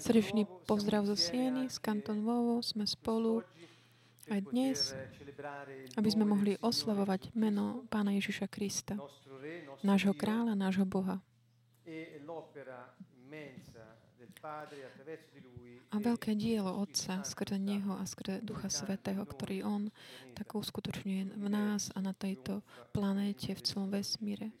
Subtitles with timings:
[0.00, 2.64] Srdečný pozdrav zo Sieny, z Canton Vovo.
[2.64, 3.44] Sme spolu
[4.32, 4.96] aj dnes,
[6.00, 8.96] aby sme mohli oslavovať meno Pána Ježiša Krista,
[9.84, 11.20] nášho kráľa, nášho Boha.
[15.92, 19.92] A veľké dielo Otca skrze Neho a skrze Ducha Svetého, ktorý On
[20.32, 22.64] tak uskutočňuje v nás a na tejto
[22.96, 24.56] planéte, v celom vesmíre.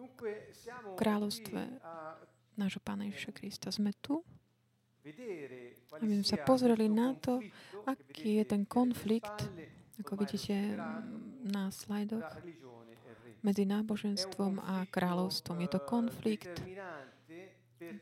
[0.00, 1.60] V kráľovstve
[2.58, 3.70] nášho Pána Ježiša Krista.
[3.70, 4.20] Sme tu,
[5.94, 7.38] aby sme sa pozreli na to,
[7.86, 9.46] aký je ten konflikt,
[10.02, 10.76] ako vidíte
[11.46, 12.26] na slajdoch,
[13.38, 15.62] medzi náboženstvom a kráľovstvom.
[15.62, 16.54] Je to konflikt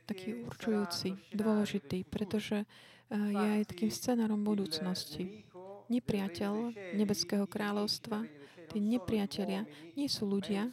[0.08, 2.66] taký určujúci, dôležitý, pretože eh,
[3.12, 5.44] je aj takým scenárom budúcnosti.
[5.86, 8.26] Nepriateľ nebeského kráľovstva,
[8.72, 9.62] tí nepriatelia
[9.94, 10.66] nie sú ľudia,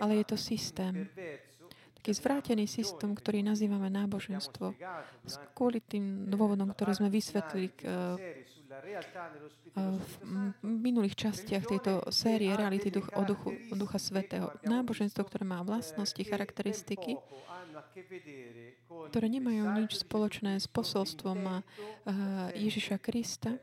[0.00, 1.04] ale je to systém,
[2.06, 4.78] taký zvrátený systém, ktorý nazývame náboženstvo.
[5.58, 7.82] Kvôli tým dôvodom, ktoré sme vysvetlili k,
[9.82, 10.14] v
[10.62, 14.54] minulých častiach tejto série reality duch, o, duchu, o Ducha Svetého.
[14.62, 17.18] Náboženstvo, ktoré má vlastnosti, charakteristiky,
[19.10, 21.66] ktoré nemajú nič spoločné s posolstvom
[22.54, 23.58] Ježiša Krista,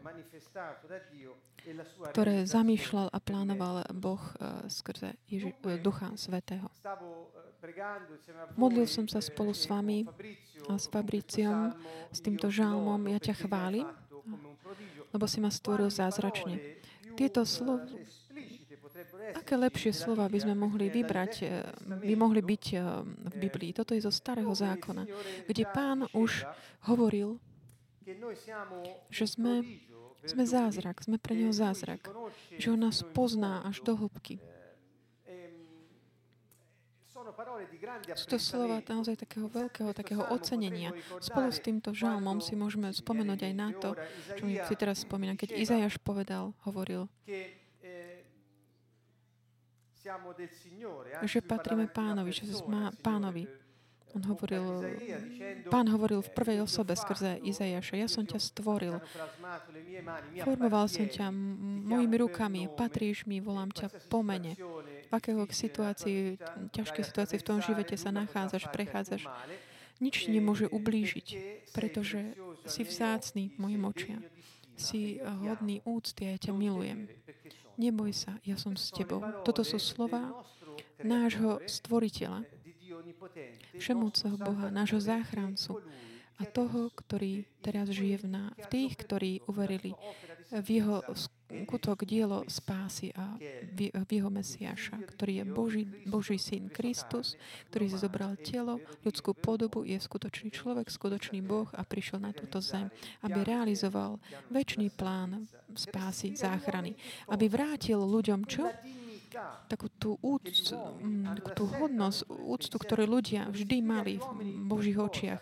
[2.12, 4.22] ktoré zamýšľal a plánoval Boh
[4.68, 6.68] skrze Ježi- Ducha Svetého.
[8.60, 10.04] Modlil som sa spolu s vami
[10.68, 11.72] a s Fabriciom,
[12.12, 13.88] s týmto žalmom, ja ťa chválim,
[15.16, 16.60] lebo si ma stvoril zázračne.
[17.14, 17.86] Tieto slova,
[19.38, 23.72] aké lepšie slova by sme mohli vybrať, eh, by mohli byť eh, v Biblii.
[23.72, 25.06] Toto je zo starého zákona,
[25.46, 26.50] kde pán už
[26.90, 27.38] hovoril,
[29.08, 29.64] že sme,
[30.24, 32.08] sme zázrak, sme pre neho zázrak,
[32.56, 34.40] že on nás pozná až do hĺbky.
[38.14, 40.94] Sú to slova naozaj takého veľkého, takého ocenenia.
[41.24, 43.96] Spolu s týmto žalmom si môžeme spomenúť aj na to,
[44.38, 47.08] čo mi si teraz spomínam, keď Izajaš povedal, hovoril,
[51.24, 53.63] že patríme pánovi, že sme pánovi.
[54.14, 54.94] On hovoril,
[55.74, 57.98] pán hovoril v prvej osobe skrze Izajaša.
[57.98, 59.02] Ja som ťa stvoril.
[60.46, 61.34] Formoval som ťa
[61.90, 62.70] mojimi rukami.
[62.70, 64.54] Patríš mi, volám ťa po mene.
[65.10, 66.38] V akého situácii,
[66.70, 69.26] ťažkej situácii v tom živote sa nachádzaš, prechádzaš.
[69.98, 71.28] Nič nemôže ublížiť,
[71.74, 72.38] pretože
[72.70, 74.22] si vzácný mojim očiam.
[74.78, 77.10] Si hodný úcty a ja ťa milujem.
[77.82, 79.26] Neboj sa, ja som s tebou.
[79.42, 80.38] Toto sú slova
[81.02, 82.46] nášho stvoriteľa
[83.78, 85.82] všemúceho Boha, nášho záchrancu
[86.42, 89.94] a toho, ktorý teraz žije v, ná, v tých, ktorí uverili
[90.54, 93.38] v jeho skutok, dielo spásy a
[93.74, 97.38] v, v jeho Mesiáša, ktorý je Boží, Boží syn Kristus,
[97.70, 102.62] ktorý si zobral telo, ľudskú podobu, je skutočný človek, skutočný Boh a prišiel na túto
[102.62, 102.90] zem,
[103.26, 106.94] aby realizoval väčší plán spásy, záchrany,
[107.30, 108.70] aby vrátil ľuďom čo?
[109.68, 114.28] Takú tú úctu, mm, tú hodnosť, úctu, ktorú ľudia vždy mali v
[114.70, 115.42] Božích očiach.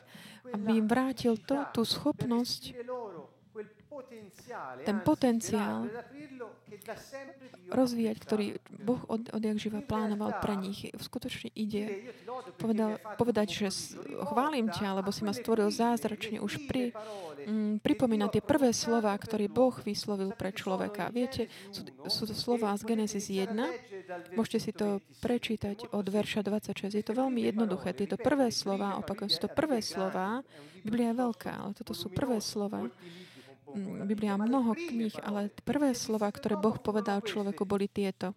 [0.51, 2.75] Aby im vrátil to, tú schopnosť
[4.87, 5.91] ten potenciál
[7.71, 8.45] rozvíjať, ktorý
[8.83, 10.87] Boh od, odjak živa plánoval pre nich.
[10.95, 12.11] Skutočne ide
[12.55, 13.67] povedal, povedať, že
[14.31, 16.39] chválim ťa, lebo si ma stvoril zázračne.
[16.39, 16.95] Už pri,
[17.47, 21.11] mm, pripomína tie prvé slova, ktoré Boh vyslovil pre človeka.
[21.11, 23.51] Viete, sú, sú to slova z Genesis 1.
[24.35, 26.95] Môžete si to prečítať od verša 26.
[26.95, 27.91] Je to veľmi jednoduché.
[27.95, 30.43] Tieto prvé slova, opakujem, sú to prvé slova.
[30.81, 32.89] Biblia je veľká, ale toto sú prvé slova
[34.05, 38.35] Biblia má mnoho kníh, ale prvé slova, ktoré Boh povedal človeku, boli tieto.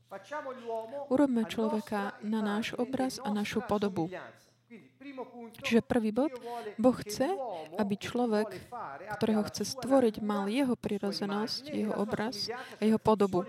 [1.10, 4.10] Urobme človeka na náš obraz a našu podobu.
[5.60, 6.32] Čiže prvý bod,
[6.80, 7.28] Boh chce,
[7.76, 8.56] aby človek,
[9.20, 12.48] ktorého chce stvoriť, mal jeho prirozenosť, jeho obraz
[12.80, 13.44] a jeho podobu,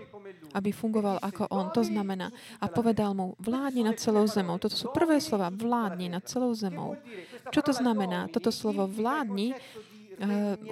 [0.52, 1.72] aby fungoval ako on.
[1.72, 2.28] To znamená,
[2.60, 4.60] a povedal mu, vládni nad celou zemou.
[4.60, 7.00] Toto sú prvé slova, vládni nad celou zemou.
[7.48, 8.28] Čo to znamená?
[8.28, 9.56] Toto slovo vládni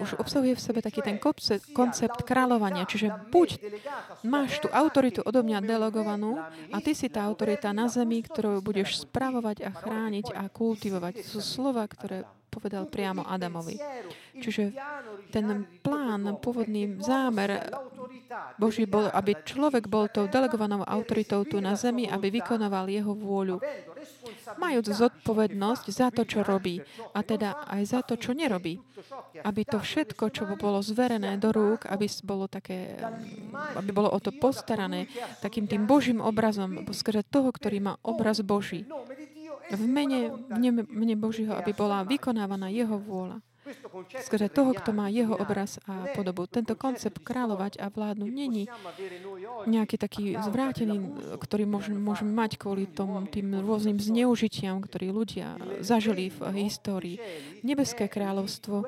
[0.01, 2.89] už obsahuje v sebe taký ten koncept, koncept kráľovania.
[2.89, 3.49] Čiže buď
[4.25, 6.41] máš tú autoritu odo mňa delegovanú
[6.73, 11.21] a ty si tá autorita na zemi, ktorú budeš spravovať a chrániť a kultivovať.
[11.21, 12.25] To sú slova, ktoré
[12.55, 13.75] povedal priamo Adamovi.
[14.39, 14.71] Čiže
[15.35, 17.67] ten plán, pôvodný zámer
[18.55, 23.59] Boží bol, aby človek bol tou delegovanou autoritou tu na zemi, aby vykonoval jeho vôľu.
[24.61, 26.85] Majúc zodpovednosť za to, čo robí
[27.17, 28.81] a teda aj za to, čo nerobí.
[29.41, 33.01] Aby to všetko, čo bolo zverené do rúk, aby bolo, také,
[33.77, 35.09] aby bolo o to postarané
[35.41, 38.85] takým tým Božím obrazom, skrze toho, ktorý má obraz Boží.
[39.73, 43.41] v mene, v mene Božího, aby bola vykonávaná jeho vôľa
[44.21, 46.45] skrze toho, kto má jeho obraz a podobu.
[46.45, 48.69] Tento koncept kráľovať a vládnuť není
[49.65, 51.01] nejaký taký zvrátený,
[51.41, 57.17] ktorý môžeme, mať kvôli tomu, tým rôznym zneužitiam, ktorí ľudia zažili v histórii.
[57.65, 58.85] Nebeské kráľovstvo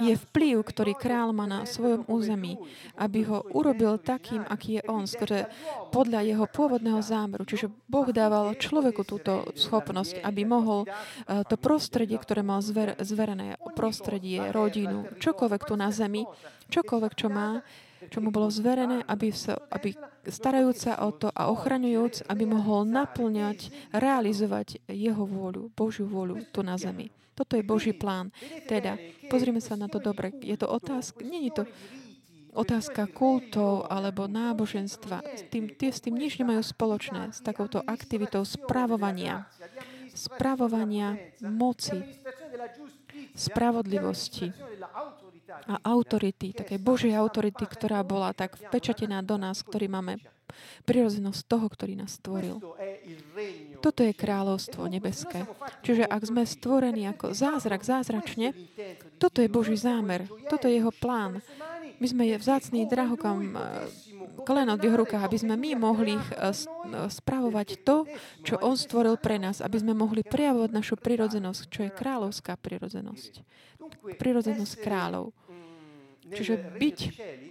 [0.00, 2.56] je vplyv, ktorý král má na svojom území,
[2.96, 5.46] aby ho urobil takým, aký je on, skrze
[5.92, 7.46] podľa jeho pôvodného zámeru.
[7.46, 13.60] Čiže Boh dával človeku túto schopnosť, aby mohol eh, to prostredie, ktoré mal zver, zverené,
[13.74, 16.24] prostredie, rodinu, čokoľvek tu na zemi,
[16.70, 17.60] čokoľvek, čo má,
[18.08, 22.86] čo mu bolo zverené, aby, sa, aby starajúc sa o to a ochraňujúc, aby mohol
[22.88, 27.10] naplňať, realizovať jeho vôľu, Božiu vôľu tu na zemi.
[27.34, 28.30] Toto je Boží plán.
[28.70, 28.94] Teda,
[29.26, 30.30] pozrime sa na to dobre.
[30.38, 31.66] Je to otázka, je to
[32.54, 35.26] otázka kultov alebo náboženstva.
[35.34, 39.50] S tým, tie s tým nič nemajú spoločné, s takouto aktivitou spravovania.
[40.14, 41.98] Spravovania moci
[43.34, 44.54] spravodlivosti
[45.68, 50.22] a autority, také Božej autority, ktorá bola tak vpečatená do nás, ktorý máme
[50.86, 52.62] prirodzenosť toho, ktorý nás stvoril.
[53.82, 55.44] Toto je kráľovstvo nebeské.
[55.82, 58.54] Čiže ak sme stvorení ako zázrak, zázračne,
[59.18, 61.42] toto je Boží zámer, toto je jeho plán.
[62.02, 63.54] My sme je vzácný drahokam
[64.44, 66.14] klenot v jeho rukách, aby sme my mohli
[66.90, 68.04] spravovať to,
[68.42, 73.32] čo on stvoril pre nás, aby sme mohli prejavovať našu prirodzenosť, čo je kráľovská prirodzenosť.
[74.18, 75.32] Prirodzenosť kráľov.
[76.24, 76.98] Čiže byť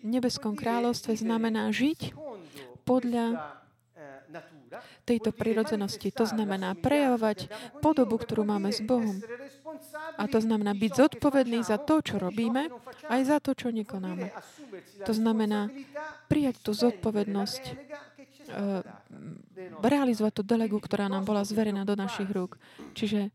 [0.02, 2.18] v nebeskom kráľovstve znamená žiť
[2.84, 3.58] podľa
[5.06, 6.10] tejto prirodzenosti.
[6.18, 7.54] To znamená prejavovať
[7.86, 9.22] podobu, ktorú máme s Bohom.
[10.18, 12.70] A to znamená byť zodpovedný za to, čo robíme,
[13.10, 14.30] aj za to, čo nekonáme.
[15.04, 15.70] To znamená
[16.30, 17.64] prijať tú zodpovednosť,
[18.54, 18.82] uh,
[19.82, 22.62] realizovať tú delegu, ktorá nám bola zverená do našich rúk.
[22.94, 23.34] Čiže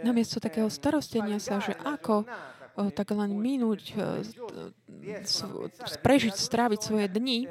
[0.00, 4.24] namiesto takého starostenia sa, že ako uh, tak len minúť, uh,
[6.00, 7.48] prežiť, stráviť svoje dni,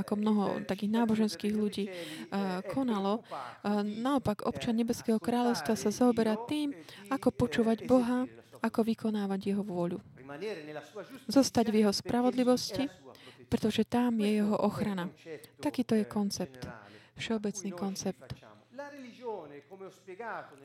[0.00, 3.20] ako mnoho takých náboženských ľudí uh, konalo.
[3.62, 6.74] Uh, naopak, občan Nebeského kráľovstva sa zaoberá tým,
[7.12, 8.24] ako počúvať Boha,
[8.60, 10.00] ako vykonávať Jeho vôľu.
[11.30, 12.86] Zostať v Jeho spravodlivosti,
[13.46, 15.08] pretože tam je Jeho ochrana.
[15.58, 16.66] Takýto je koncept,
[17.18, 18.49] všeobecný koncept.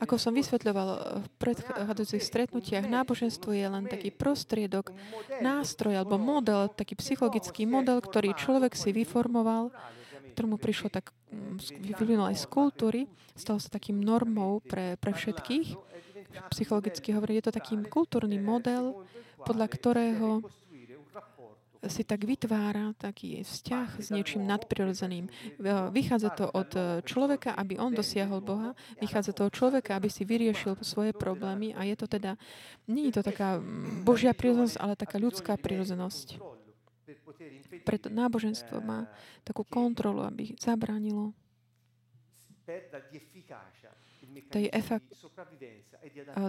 [0.02, 0.88] Ako som vysvetľoval
[1.22, 4.92] v predchádzajúcich stretnutiach, náboženstvo je len taký prostriedok,
[5.40, 9.70] nástroj alebo model, taký psychologický model, ktorý človek si vyformoval,
[10.36, 13.00] ktorému prišlo tak, mm, vyvinul aj z kultúry,
[13.32, 15.76] stalo sa takým normou pre, pre všetkých.
[16.52, 19.00] Psychologicky hovorí, je to taký kultúrny model,
[19.46, 20.44] podľa ktorého
[21.84, 25.28] si tak vytvára taký vzťah s niečím nadprirodzeným.
[25.92, 30.24] Vychádza to od e, človeka, aby on dosiahol Boha, vychádza to od človeka, aby si
[30.24, 32.40] vyriešil svoje problémy a je to teda,
[32.88, 33.60] nie je to taká
[34.02, 36.40] Božia prírodzenosť, ale taká ľudská prírodzenosť.
[37.86, 39.06] Preto náboženstvo má
[39.46, 41.36] takú kontrolu, aby zabránilo
[44.50, 45.06] tej efekt,
[46.34, 46.42] a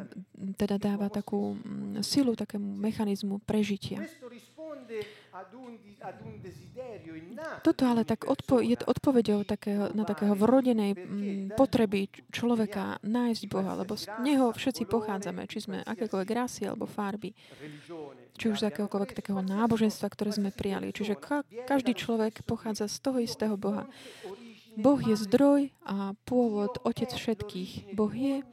[0.58, 4.02] teda dáva takú mm, silu takému mechanizmu prežitia.
[7.62, 13.78] Toto ale tak odpo- je odpovedou takého, na takého vrodenej m, potreby človeka nájsť Boha,
[13.78, 17.36] lebo z Neho všetci pochádzame, či sme akékoľvek rasy alebo farby,
[18.38, 20.90] či už z akéhokoľvek takého náboženstva, ktoré sme prijali.
[20.90, 23.86] Čiže ka- každý človek pochádza z toho istého Boha.
[24.78, 27.98] Boh je zdroj a pôvod, otec všetkých.
[27.98, 28.46] Boh je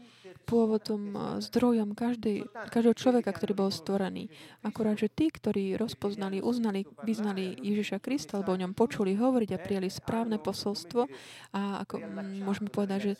[0.44, 4.28] pôvodom, zdrojom každej, každého človeka, ktorý bol stvorený.
[4.60, 9.62] Akurát, že tí, ktorí rozpoznali, uznali, vyznali Ježiša Krista, alebo o ňom počuli hovoriť a
[9.62, 11.08] prijali správne posolstvo
[11.56, 11.96] a ako
[12.44, 13.12] môžeme povedať, že,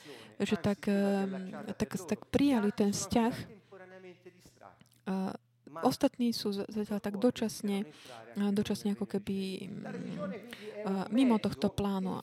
[0.45, 0.85] že tak,
[1.81, 3.35] tak, tak prijali ten vzťah,
[5.81, 7.89] ostatní sú zatiaľ tak dočasne,
[8.37, 9.69] dočasne ako keby
[11.09, 12.21] mimo tohto plánu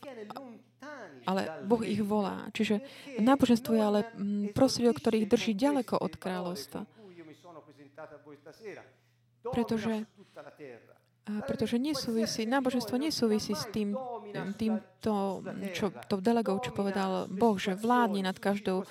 [1.25, 2.49] ale Boh ich volá.
[2.53, 2.81] Čiže
[3.21, 6.85] náboženstvo je ale mm, prostriedok, ktorý ich drží ďaleko od kráľovstva.
[9.41, 10.05] Pretože
[11.21, 13.93] pretože nesúvisí, náboženstvo nesúvisí s tým,
[14.57, 18.89] týmto, čo, to delegou, čo povedal Boh, že vládni nad každou,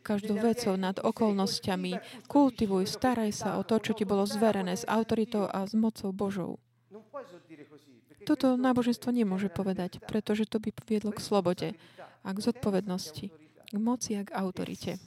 [0.00, 5.44] každou vecou, nad okolnostiami, kultivuj, staraj sa o to, čo ti bolo zverené s autoritou
[5.44, 6.56] a s mocou Božou.
[8.26, 11.68] Toto náboženstvo nemôže povedať, pretože to by viedlo k slobode
[12.24, 13.26] a k zodpovednosti,
[13.70, 14.98] k moci a k autorite.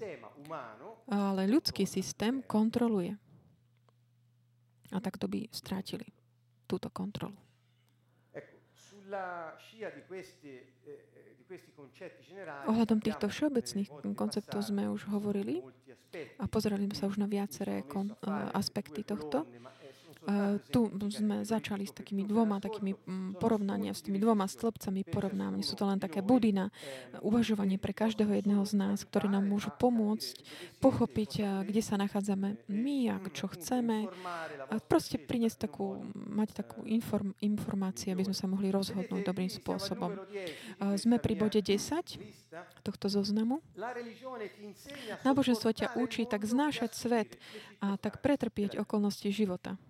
[1.12, 3.18] Ale ľudský systém kontroluje.
[4.91, 6.12] A takto by strátili
[6.68, 7.36] túto kontrolu.
[12.68, 15.60] Ohľadom týchto všeobecných konceptov sme už hovorili
[16.39, 18.15] a pozerali sme sa už na viaceré kon,
[18.56, 19.44] aspekty tohto.
[20.22, 25.66] Uh, tu sme začali s takými dvoma takými mm, porovnania, s tými dvoma stĺpcami porovnania.
[25.66, 26.70] Sú to len také budy na
[27.25, 30.46] uvažovanie pre každého jedného z nás, ktoré nám môžu pomôcť
[30.78, 34.13] pochopiť, uh, kde sa nachádzame my a čo chceme.
[34.70, 40.22] A proste priniesť takú, mať takú inform, informáciu, aby sme sa mohli rozhodnúť dobrým spôsobom.
[41.01, 41.82] Sme pri bode 10
[42.86, 43.66] tohto zoznamu.
[45.25, 47.30] Náboženstvo ťa učí tak znášať svet
[47.82, 49.82] a tak pretrpieť okolnosti života.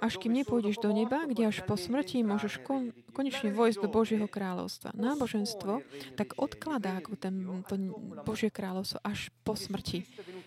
[0.00, 4.28] Až kým nepôjdeš do neba, kde až po smrti môžeš kon, konečne vojsť do Božieho
[4.28, 4.92] kráľovstva.
[4.92, 5.80] Náboženstvo
[6.18, 7.34] tak odkladá ako ten,
[7.64, 7.74] to
[8.22, 10.04] Božie kráľovstvo až po smrti.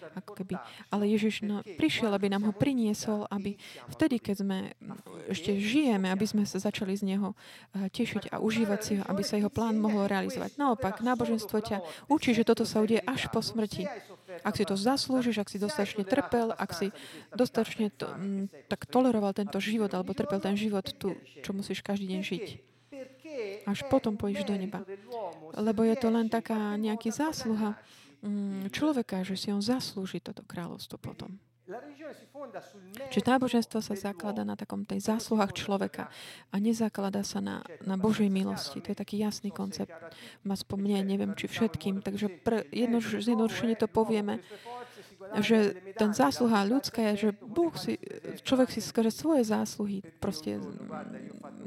[0.10, 0.58] Ako keby.
[0.90, 3.58] Ale Ježiš no, prišiel, aby nám ho priniesol, aby
[3.94, 4.58] vtedy, keď sme
[5.30, 7.38] ešte žijeme, aby sme sa začali z neho
[7.78, 10.58] eh, tešiť a užívať si ho, aby sa jeho plán mohol realizovať.
[10.58, 11.78] Naopak, náboženstvo ťa
[12.10, 13.86] učí, že toto sa udeje až po smrti.
[14.46, 16.88] Ak si to zaslúžiš, ak si dostatočne trpel, ak si
[17.34, 22.06] dostatočne to, m, tak toleroval tento život alebo trpel ten život tu, čo musíš každý
[22.16, 22.46] deň žiť.
[23.66, 24.86] Až potom pôjdeš do neba.
[25.56, 27.78] Lebo je to len taká nejaký zásluha
[28.70, 31.40] človeka, že si on zaslúži toto kráľovstvo potom.
[33.14, 36.10] Čiže náboženstvo sa zaklada na takom tej zásluhách človeka
[36.50, 38.82] a nezaklada sa na, na Božej milosti.
[38.82, 39.94] To je taký jasný koncept.
[40.42, 42.02] Má spomne, neviem, či všetkým.
[42.02, 44.42] Takže pre jedno, to povieme,
[45.38, 48.02] že ten zásluha ľudská je, že Boh si,
[48.42, 50.58] človek si skáže svoje zásluhy, proste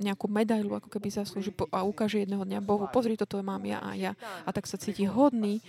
[0.02, 3.94] nejakú medailu, ako keby zaslúži a ukáže jedného dňa Bohu, pozri, toto mám ja a
[3.94, 4.12] ja.
[4.42, 5.62] A tak sa cíti hodný.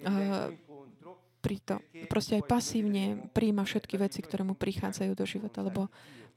[0.00, 0.56] Uh,
[1.40, 5.88] to, proste aj pasívne príjma všetky veci, ktoré mu prichádzajú do života, lebo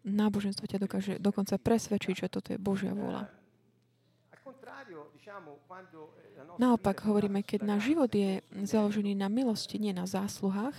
[0.04, 3.28] náboženstvo ťa dokáže dokonca presvedčiť, že toto je Božia vôľa.
[6.60, 10.76] Naopak hovoríme, keď náš život je založený na milosti, nie na zásluhách,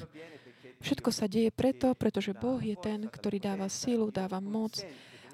[0.84, 4.78] všetko sa deje preto, pretože Boh je ten, ktorý dáva silu, dáva moc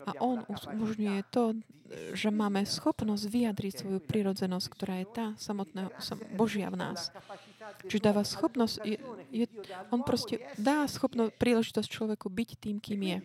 [0.06, 1.58] a On umožňuje to,
[2.14, 5.90] že máme schopnosť vyjadriť svoju prirodzenosť, ktorá je tá samotná
[6.38, 7.10] Božia v nás.
[7.90, 8.96] Čiže dáva schopnosť, je,
[9.34, 9.46] je,
[9.90, 13.18] on proste dá schopnosť, príležitosť človeku byť tým, kým je.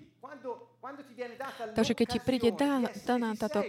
[1.75, 3.64] Takže keď ti príde dá, daná táto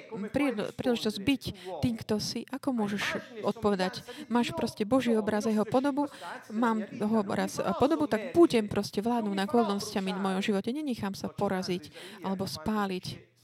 [0.74, 1.42] príležitosť byť
[1.82, 3.04] tým, kto si, ako môžeš
[3.46, 4.02] odpovedať?
[4.26, 6.10] Máš proste Boží obraz a jeho podobu,
[6.50, 10.74] mám ho obraz a podobu, tak budem proste vládnuť na okolnostiami v mojom živote.
[10.74, 11.90] Nenechám sa poraziť
[12.22, 13.36] alebo spáliť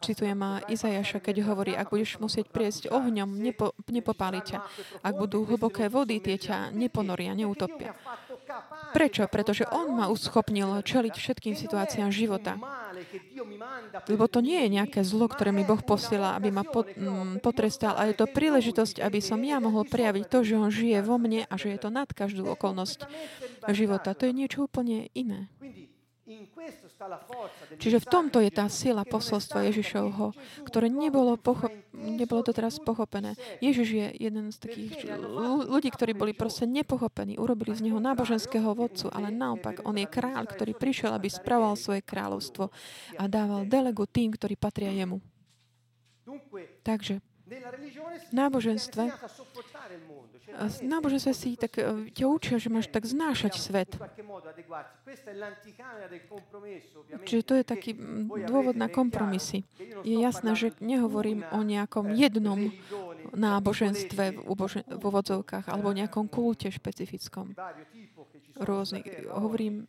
[0.00, 4.58] Citujem Izajaša, keď hovorí, ak budeš musieť priesť ohňom, nepo, nepopáli ťa.
[5.04, 7.92] Ak budú hlboké vody, tie ťa neponoria, neutopia.
[8.92, 9.24] Prečo?
[9.28, 12.60] Pretože On ma uschopnil čeliť všetkým situáciám života.
[14.06, 16.62] Lebo to nie je nejaké zlo, ktoré mi Boh posiela, aby ma
[17.40, 21.16] potrestal, ale je to príležitosť, aby som ja mohol prejaviť to, že On žije vo
[21.16, 23.08] mne a že je to nad každú okolnosť
[23.72, 24.12] života.
[24.12, 25.48] To je niečo úplne iné.
[27.78, 30.32] Čiže v tomto je tá sila posolstva Ježišovho,
[30.66, 33.34] ktoré nebolo, pochop- nebolo to teraz pochopené.
[33.58, 34.92] Ježiš je jeden z takých
[35.66, 37.36] ľudí, ktorí boli proste nepochopení.
[37.36, 42.00] Urobili z neho náboženského vodcu, ale naopak, on je kráľ, ktorý prišiel, aby spravoval svoje
[42.04, 42.70] kráľovstvo
[43.18, 45.18] a dával delegu tým, ktorí patria jemu.
[46.82, 47.20] Takže
[47.52, 49.12] v náboženstve
[50.82, 53.90] náboženstve si tak e, ťa učia, že máš tak znášať svet.
[57.24, 57.90] Čiže to je taký
[58.46, 59.64] dôvod na kompromisy.
[60.04, 62.70] Je jasné, že nehovorím o nejakom jednom
[63.32, 67.56] náboženstve v úvodzovkách alebo nejakom kulte špecifickom.
[68.60, 69.02] Rôzny.
[69.32, 69.88] Hovorím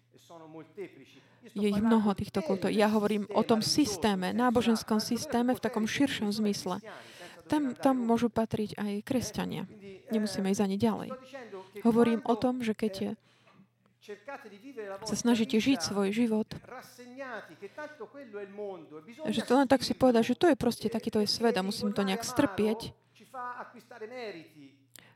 [1.53, 2.74] je ich mnoho týchto kultov.
[2.74, 6.82] Ja hovorím o tom systéme, náboženskom systéme v takom širšom zmysle.
[7.47, 9.67] Tam, tam môžu patriť aj kresťania.
[10.09, 11.09] Nemusíme ísť ani ďalej.
[11.83, 13.17] Hovorím o tom, že keď
[15.07, 16.47] sa snažíte žiť svoj život,
[19.31, 21.95] že to len tak si povedať, že to je proste takýto je svet a musím
[21.95, 22.91] to nejak strpieť,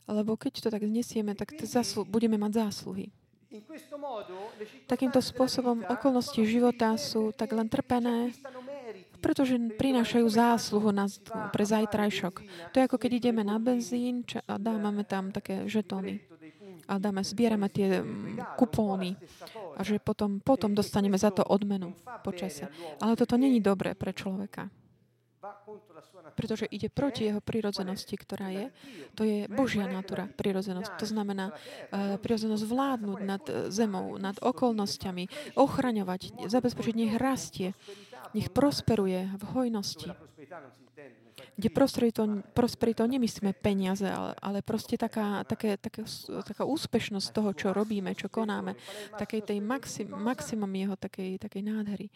[0.07, 3.11] lebo keď to tak znesieme, tak zaslu- budeme mať zásluhy.
[4.87, 8.31] Takýmto spôsobom okolnosti života sú tak len trpené,
[9.19, 11.05] pretože prinášajú zásluhu na,
[11.51, 12.35] pre zajtrajšok.
[12.71, 16.23] To je ako keď ideme na benzín a dávame tam také žetóny
[16.87, 19.19] a dáme, zbierame tie mm, kupóny
[19.75, 21.91] a že potom, potom dostaneme za to odmenu
[22.23, 22.71] počase.
[23.03, 24.71] Ale toto není dobré pre človeka
[26.33, 28.65] pretože ide proti jeho prírodzenosti, ktorá je.
[29.15, 30.97] To je Božia natura, prírodzenosť.
[30.97, 37.77] To znamená uh, prírodzenosť vládnuť nad uh, zemou, nad okolnostiami, ochraňovať, zabezpečiť, nech rastie,
[38.33, 40.09] nech prosperuje v hojnosti.
[41.57, 46.05] kde prosperitou, prosperitou nemyslíme peniaze, ale, ale proste taká, také, také,
[46.45, 48.77] taká úspešnosť toho, čo robíme, čo konáme,
[49.17, 52.07] takej tej maxim, maximum jeho takej, takej nádhery.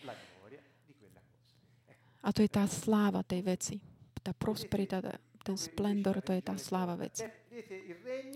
[2.21, 3.75] A to je tá sláva tej veci.
[4.21, 5.01] Tá prosperita,
[5.41, 7.25] ten splendor, to je tá sláva veci.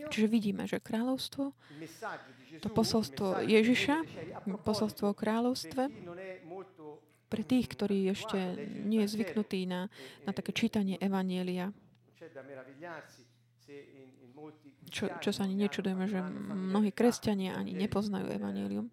[0.09, 1.53] Čiže vidíme, že kráľovstvo,
[2.59, 3.95] to posolstvo Ježiša,
[4.65, 5.83] posolstvo o kráľovstve,
[7.25, 8.37] pre tých, ktorí ešte
[8.85, 9.89] nie je zvyknutí na,
[10.25, 11.73] na také čítanie Evanielia,
[14.89, 16.21] čo, čo sa ani nečudujeme, že
[16.53, 18.87] mnohí kresťania ani nepoznajú Evangelium.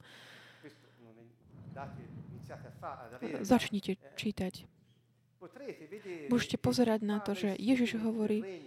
[3.45, 4.72] Začnite čítať
[6.29, 8.62] Môžete pozerať na to, že Ježiš hovorí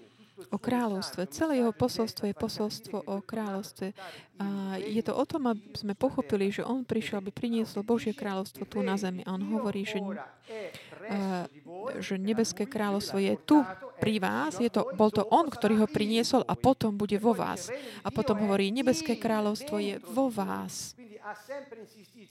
[0.51, 1.31] o kráľovstve.
[1.31, 3.95] Celé jeho posolstvo je posolstvo o kráľovstve.
[4.39, 8.67] A je to o tom, aby sme pochopili, že on prišiel, aby priniesol Božie kráľovstvo
[8.67, 9.23] tu na zemi.
[9.23, 9.99] A on hovorí, že,
[12.03, 13.63] že nebeské kráľovstvo je tu
[13.99, 14.59] pri vás.
[14.59, 17.71] Je to, bol to on, ktorý ho priniesol a potom bude vo vás.
[18.03, 20.95] A potom hovorí, nebeské kráľovstvo je vo vás.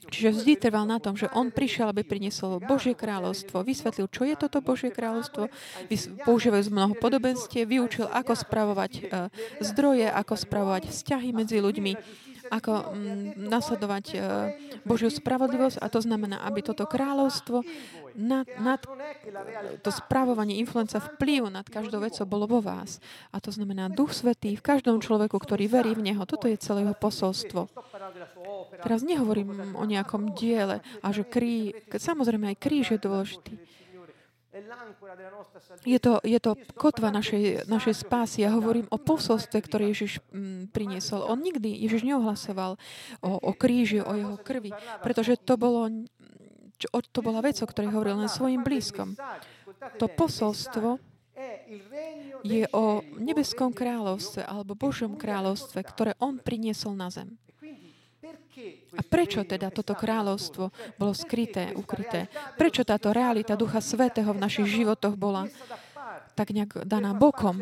[0.07, 4.35] Čiže vždy trval na tom, že on prišiel, aby priniesol Božie kráľovstvo, vysvetlil, čo je
[4.39, 5.51] toto Božie kráľovstvo,
[6.23, 9.01] používajú z mnoho podobenstie, vyučil, ako spravovať e,
[9.59, 11.91] zdroje, ako spravovať vzťahy medzi ľuďmi,
[12.49, 14.17] ako mm, nasledovať e,
[14.85, 17.65] Božiu spravodlivosť a to znamená, aby toto kráľovstvo
[18.15, 18.79] nad, nad
[19.83, 23.03] to správovanie, influenca, vplyv nad každou vecou bolo vo vás.
[23.35, 26.23] A to znamená Duch Svetý v každom človeku, ktorý verí v Neho.
[26.23, 27.67] Toto je celé jeho posolstvo.
[28.79, 33.53] Teraz nehovorím o nejakom diele a že krí, samozrejme aj kríž je dôležitý.
[35.83, 38.47] Je to, je to kotva našej, našej spásy.
[38.47, 41.27] Ja hovorím o posolstve, ktoré Ježiš mm, priniesol.
[41.27, 42.79] On nikdy, Ježiš neohlasoval
[43.19, 44.71] o, o kríži, o jeho krvi,
[45.03, 45.91] pretože to bolo
[46.91, 49.15] to bola vec, o ktorej hovoril len svojim blízkom.
[49.95, 50.99] To posolstvo
[52.43, 57.35] je o nebeskom kráľovstve alebo Božom kráľovstve, ktoré on priniesol na zem.
[58.95, 62.31] A prečo teda toto kráľovstvo bolo skryté, ukryté?
[62.55, 65.51] Prečo táto realita Ducha Svetého v našich životoch bola
[66.35, 67.59] tak nejak daná bokom,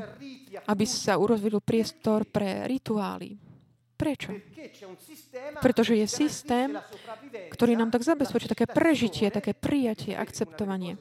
[0.65, 3.37] aby sa urozvil priestor pre rituály?
[3.93, 4.35] Prečo?
[5.61, 6.75] Pretože je systém,
[7.53, 10.97] ktorý nám tak zabezpečí také prežitie, také prijatie, akceptovanie.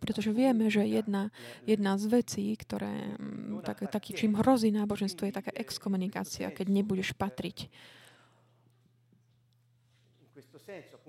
[0.00, 1.28] Pretože vieme, že jedna,
[1.68, 7.12] jedna z vecí, ktoré mm, tak, taký, čím hrozí náboženstvo, je taká exkomunikácia, keď nebudeš
[7.12, 7.68] patriť.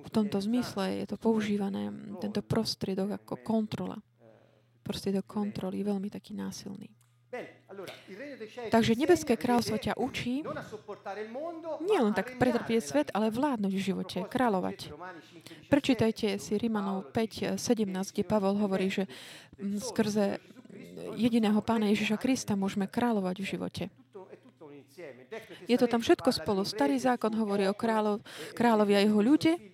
[0.01, 1.87] V tomto zmysle je to používané,
[2.19, 3.95] tento prostriedok ako kontrola.
[4.81, 6.89] Prostriedok kontroly je veľmi taký násilný.
[8.71, 10.43] Takže nebeské kráľstvo ťa učí
[11.87, 14.91] nie len tak pretrpieť svet, ale vládnuť v živote, kráľovať.
[15.71, 17.55] Prečítajte si Rimanov 5.17,
[17.87, 19.07] kde Pavol hovorí, že
[19.79, 20.43] skrze
[21.15, 23.83] jediného pána Ježiša Krista môžeme kráľovať v živote.
[25.65, 26.67] Je to tam všetko spolu.
[26.67, 28.19] Starý zákon hovorí o kráľov,
[28.51, 29.70] kráľovi a jeho ľude,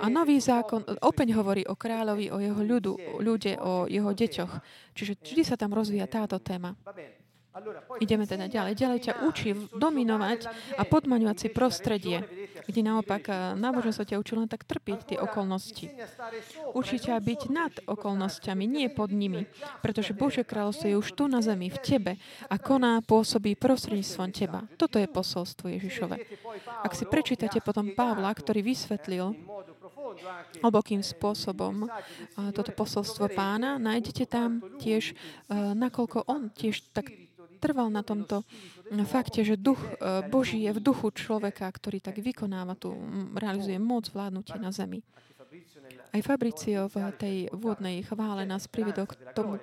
[0.00, 4.52] a nový zákon opäť hovorí o kráľovi, o jeho ľudu, ľude, o jeho deťoch.
[4.96, 6.76] Čiže vždy sa tam rozvíja táto téma.
[8.04, 8.72] Ideme teda ďalej.
[8.76, 10.44] Ďalej ťa učí dominovať
[10.76, 12.20] a podmaňovať si prostredie,
[12.66, 15.86] kde naopak eh, náboženstvo ťa učí len tak trpiť tie okolnosti.
[16.74, 19.46] Učí ťa byť nad okolnostiami, nie pod nimi,
[19.80, 22.12] pretože Božie kráľovstvo je už tu na zemi, v tebe
[22.50, 24.66] a koná, pôsobí prostredníctvom teba.
[24.74, 26.16] Toto je posolstvo Ježišove.
[26.82, 29.34] Ak si prečítate potom Pavla, ktorý vysvetlil
[30.60, 37.25] hlbokým spôsobom eh, toto posolstvo pána, nájdete tam tiež, eh, nakoľko on tiež tak
[37.66, 38.46] trval na tomto
[39.10, 42.94] fakte, že duch e, Boží je v duchu človeka, ktorý tak vykonáva tu,
[43.34, 45.02] realizuje moc vládnutia na zemi.
[46.14, 49.62] Aj Fabricio v tej vôdnej chvále nás privedol k, tomu, e,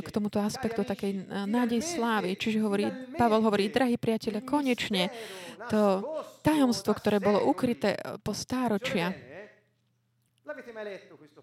[0.00, 2.40] k tomuto aspektu takej e, nádej slávy.
[2.40, 2.88] Čiže hovorí,
[3.20, 5.12] Pavel hovorí, drahí priatelia, konečne
[5.68, 6.00] to
[6.40, 9.12] tajomstvo, ktoré bolo ukryté po stáročia,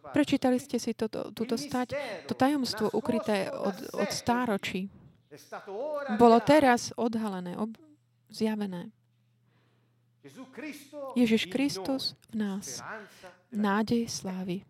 [0.10, 1.94] Prečítali ste si toto, túto stať,
[2.26, 4.90] to tajomstvo ukryté od, od stáročí
[6.18, 7.74] bolo teraz odhalené, ob,
[8.30, 8.92] zjavené.
[11.16, 12.82] Ježiš Kristus v nás.
[13.56, 14.68] Nádej slávy.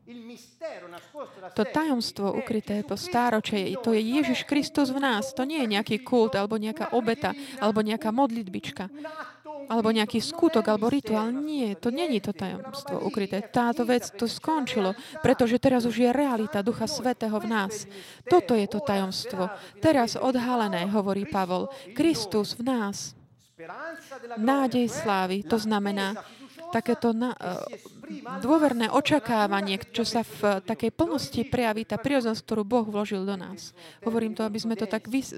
[1.58, 5.34] To tajomstvo ukryté po stáročie, to je Ježiš Kristus v nás.
[5.34, 8.88] To nie je nejaký kult, alebo nejaká obeta, alebo nejaká modlitbička
[9.65, 11.34] alebo nejaký skutok, alebo rituál.
[11.34, 13.41] Nie, to není to tajomstvo ukryté.
[13.41, 14.93] Táto vec to skončilo,
[15.26, 17.89] pretože teraz už je realita Ducha Svetého v nás.
[18.26, 19.50] Toto je to tajomstvo.
[19.82, 21.69] Teraz odhalené, hovorí Pavol.
[21.98, 23.17] Kristus v nás.
[24.36, 26.19] Nádej slávy, to znamená
[26.76, 27.32] takéto na,
[28.39, 33.76] dôverné očakávanie, čo sa v takej plnosti prejaví, tá prírodzenosť, ktorú Boh vložil do nás.
[34.06, 35.36] Hovorím to, aby sme to tak vys-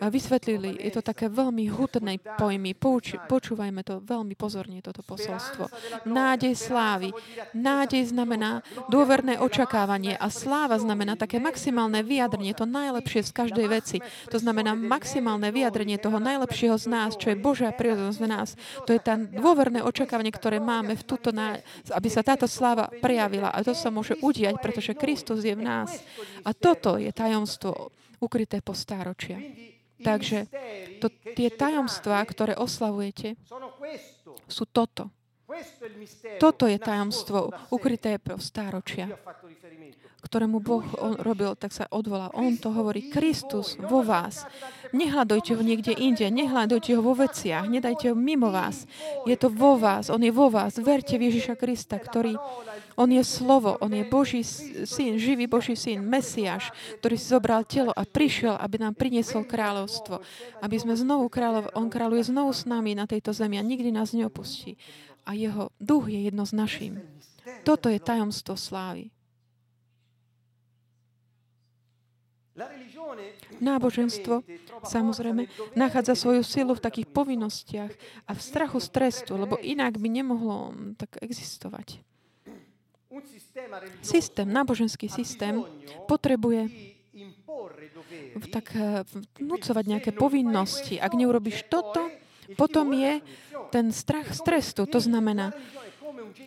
[0.00, 0.80] vysvetlili.
[0.80, 2.72] Je to také veľmi hutné pojmy.
[2.76, 5.68] Pouč- počúvajme to veľmi pozorne, toto posolstvo.
[6.08, 7.12] Nádej slávy.
[7.52, 13.96] Nádej znamená dôverné očakávanie a sláva znamená také maximálne vyjadrenie, to najlepšie z každej veci.
[14.30, 18.48] To znamená maximálne vyjadrenie toho najlepšieho z nás, čo je Božia prírodzenosť v nás.
[18.84, 21.30] To je tá dôverné očakávanie, ktoré máme v túto,
[21.92, 23.52] aby sa táto sláva prejavila.
[23.52, 26.02] A to sa môže udiať, pretože Kristus je v nás.
[26.42, 29.40] A toto je tajomstvo ukryté po stáročia.
[29.96, 30.48] Takže
[31.00, 33.36] to, tie tajomstvá, ktoré oslavujete,
[34.46, 35.08] sú toto.
[36.42, 39.14] Toto je tajomstvo ukryté po stáročia
[40.26, 40.82] ktorému Boh
[41.22, 42.34] robil, tak sa odvolal.
[42.34, 44.42] On to hovorí, Kristus vo vás.
[44.90, 48.90] Nehľadujte ho niekde inde, nehľadujte ho vo veciach, nedajte ho mimo vás.
[49.22, 50.74] Je to vo vás, on je vo vás.
[50.82, 52.34] Verte v Ježiša Krista, ktorý,
[52.98, 57.94] on je slovo, on je Boží syn, živý Boží syn, Mesiáš, ktorý si zobral telo
[57.94, 60.18] a prišiel, aby nám priniesol kráľovstvo.
[60.58, 64.10] Aby sme znovu kráľov, on kráľuje znovu s nami na tejto zemi a nikdy nás
[64.10, 64.74] neopustí.
[65.26, 67.02] A jeho duch je jedno s naším.
[67.66, 69.10] Toto je tajomstvo slávy.
[73.60, 74.40] Náboženstvo
[74.80, 75.44] samozrejme
[75.76, 77.92] nachádza svoju silu v takých povinnostiach
[78.24, 82.00] a v strachu z trestu, lebo inak by nemohlo tak existovať.
[84.00, 85.60] Systém, náboženský systém
[86.08, 86.68] potrebuje
[88.52, 89.04] tak eh,
[89.40, 91.00] vnúcovať nejaké povinnosti.
[91.00, 92.08] Ak neurobiš toto,
[92.54, 93.18] potom je
[93.74, 94.86] ten strach z trestu.
[94.86, 95.50] To znamená,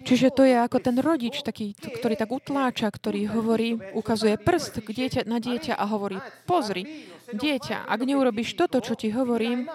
[0.04, 4.90] Čiže to je ako ten rodič, taký, ktorý tak utláča, ktorý hovorí, ukazuje prst k
[4.96, 6.18] dieťa, na dieťa a hovorí,
[6.50, 9.70] pozri, dieťa, ak neurobiš toto, čo ti hovorím,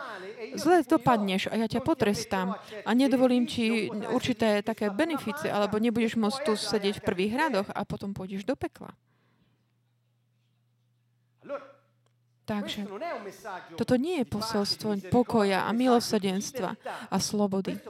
[0.58, 6.38] zle dopadneš a ja ťa potrestám a nedovolím ti určité také beneficie, alebo nebudeš môcť
[6.42, 8.94] tu sedieť v prvých radoch a potom pôjdeš do pekla.
[12.44, 12.84] Takže
[13.80, 16.76] toto nie je posolstvo pokoja a milosedenstva
[17.08, 17.80] a slobody.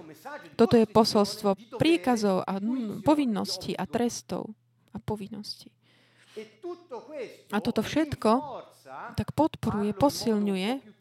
[0.54, 2.62] Toto je posolstvo príkazov a
[3.02, 4.54] povinností a trestov
[4.94, 5.74] a povinností.
[7.50, 8.30] A toto všetko
[9.18, 10.94] tak podporuje, posilňuje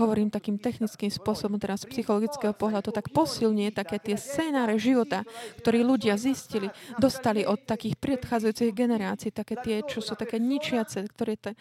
[0.00, 5.26] hovorím takým technickým spôsobom teraz z psychologického pohľadu, tak posilňuje také tie scénáre života,
[5.60, 11.36] ktoré ľudia zistili, dostali od takých predchádzajúcich generácií, také tie, čo sú také ničiace, ktoré
[11.36, 11.52] te,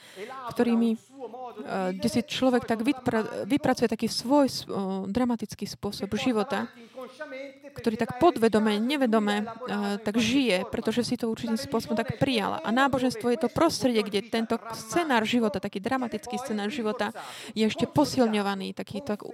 [0.55, 0.95] ktorými
[1.93, 6.67] kde si človek tak vypra, vypracuje taký svoj uh, dramatický spôsob života,
[7.71, 9.47] ktorý tak podvedome, nevedome
[10.05, 12.61] tak žije, pretože si to určitým spôsobom tak prijala.
[12.61, 17.09] A náboženstvo je to prostredie, kde tento scenár života, taký dramatický scenár života
[17.57, 19.25] je ešte posilňovaný, taký tak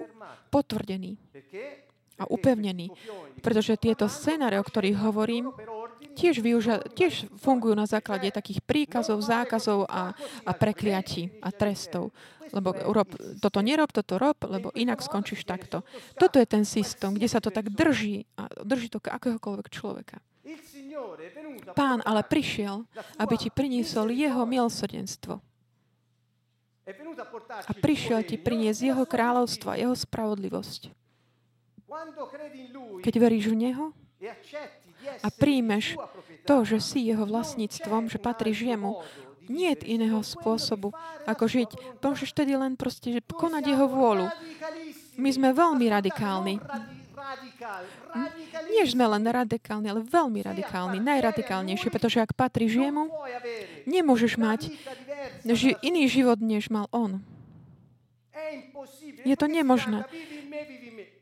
[0.47, 1.19] potvrdený
[2.17, 2.89] a upevnený.
[3.45, 5.53] Pretože tieto scénáre, o ktorých hovorím,
[6.17, 12.09] tiež, využia, tiež fungujú na základe takých príkazov, zákazov a, a prekliatí a trestov.
[12.49, 13.11] Lebo urob,
[13.43, 15.83] toto nerob, toto rob, lebo inak skončíš takto.
[16.15, 20.23] Toto je ten systém, kde sa to tak drží a drží to akéhokoľvek človeka.
[21.75, 22.87] Pán ale prišiel,
[23.19, 25.43] aby ti priniesol jeho milosrdenstvo.
[27.67, 30.95] A prišiel ti priniesť jeho kráľovstvo, jeho spravodlivosť.
[33.03, 33.85] Keď veríš v Neho
[35.23, 35.97] a príjmeš
[36.47, 39.03] to, že si Jeho vlastníctvom, že patríš Jemu,
[39.47, 40.91] nie je iného spôsobu,
[41.23, 41.99] ako žiť.
[42.03, 44.27] Môžeš tedy len proste že konať Jeho vôľu.
[45.17, 46.59] My sme veľmi radikálni.
[48.71, 53.11] Nie sme len radikálni, ale veľmi radikálni, najradikálnejšie, pretože ak patríš jemu,
[53.83, 54.71] nemôžeš mať
[55.43, 57.19] ži- iný život, než mal on.
[59.27, 60.07] Je to nemožné.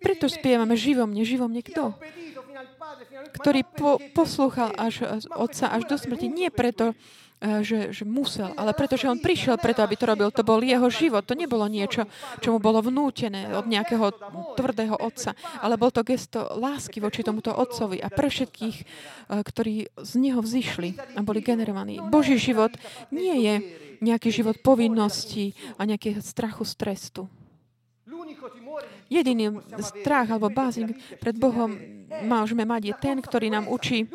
[0.03, 1.97] Preto spievame živom mne, živom mne kto?
[3.33, 6.29] Ktorý po, poslúchal až otca až do smrti.
[6.29, 6.93] Nie preto,
[7.41, 10.29] e, že, že musel, ale preto, že on prišiel preto, aby to robil.
[10.29, 11.25] To bol jeho život.
[11.25, 12.05] To nebolo niečo,
[12.43, 14.11] čo mu bolo vnútené od nejakého
[14.59, 15.33] tvrdého otca,
[15.63, 18.85] ale bol to gesto lásky voči tomuto otcovi a pre všetkých, e,
[19.41, 22.03] ktorí z neho vzýšli a boli generovaní.
[22.11, 22.73] Boží život
[23.09, 23.53] nie je
[24.03, 27.23] nejaký život povinností a nejakého strachu z trestu.
[29.15, 31.71] Jediný strach alebo báznik pred Bohom
[32.27, 34.11] môžeme mať je ten, ktorý nám učí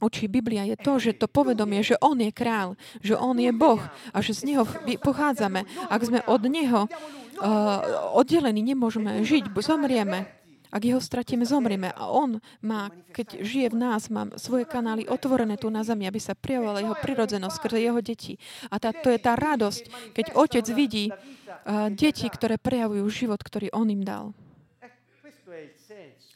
[0.00, 3.80] učí Biblia, je to, že to povedomie, že On je král, že On je Boh
[4.12, 4.68] a že z Neho
[5.00, 5.64] pochádzame.
[5.88, 6.90] Ak sme od Neho uh,
[8.12, 10.28] oddelení, nemôžeme žiť, zomrieme.
[10.76, 11.88] Ak jeho stratíme, zomrieme.
[11.96, 16.20] A on má, keď žije v nás, má svoje kanály otvorené tu na zemi, aby
[16.20, 18.36] sa prijavovala jeho prirodzenosť skrze jeho deti.
[18.68, 23.72] A tá, to je tá radosť, keď otec vidí uh, deti, ktoré prejavujú život, ktorý
[23.72, 24.36] on im dal.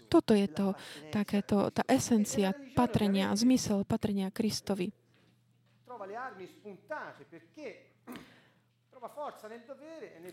[0.08, 0.72] Toto je to,
[1.12, 4.90] takéto, tá esencia patrenia, zmysel patrenia Kristovi.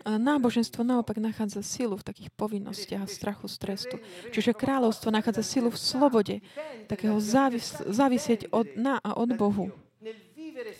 [0.04, 3.96] A náboženstvo naopak nachádza silu v takých povinnostiach a strachu z trestu.
[4.28, 6.36] Čiže kráľovstvo nachádza silu v slobode,
[6.84, 9.72] takého závis, závisieť od, na a od Bohu.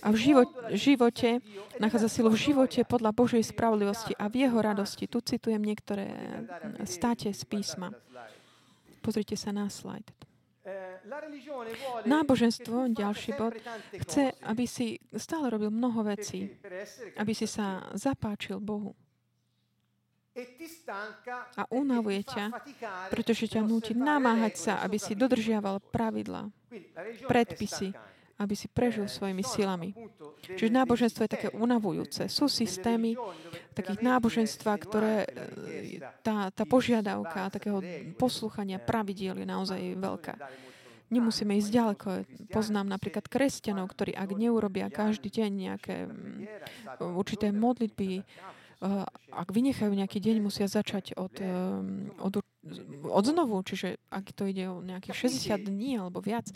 [0.03, 1.38] A v život, živote
[1.79, 5.07] nachádza silu v živote podľa Božej spravodlivosti a v jeho radosti.
[5.07, 6.12] Tu citujem niektoré
[6.85, 7.94] státe z písma.
[9.01, 10.05] Pozrite sa na slajd.
[12.05, 13.55] Náboženstvo, ďalší bod,
[14.05, 16.51] chce, aby si stále robil mnoho vecí,
[17.17, 18.93] aby si sa zapáčil Bohu.
[21.59, 22.55] A unavuje ťa,
[23.11, 26.47] pretože ťa núti namáhať sa, aby si dodržiaval pravidla,
[27.27, 27.91] predpisy,
[28.38, 29.90] aby si prežil svojimi silami.
[30.46, 32.31] Čiže náboženstvo je také unavujúce.
[32.31, 33.18] Sú systémy
[33.74, 37.83] takých náboženstva, ktoré e, tá, tá požiadavka takého
[38.14, 40.35] poslúchania pravidiel je naozaj veľká.
[41.09, 42.09] Nemusíme ísť ďaleko.
[42.53, 45.96] Poznám napríklad kresťanov, ktorí ak neurobia každý deň nejaké
[47.01, 51.51] určité modlitby, Eh, ak vynechajú nejaký deň, musia začať od, eh,
[52.23, 52.35] od,
[53.11, 56.47] od znovu, čiže ak to ide o nejakých 60 dní alebo viac,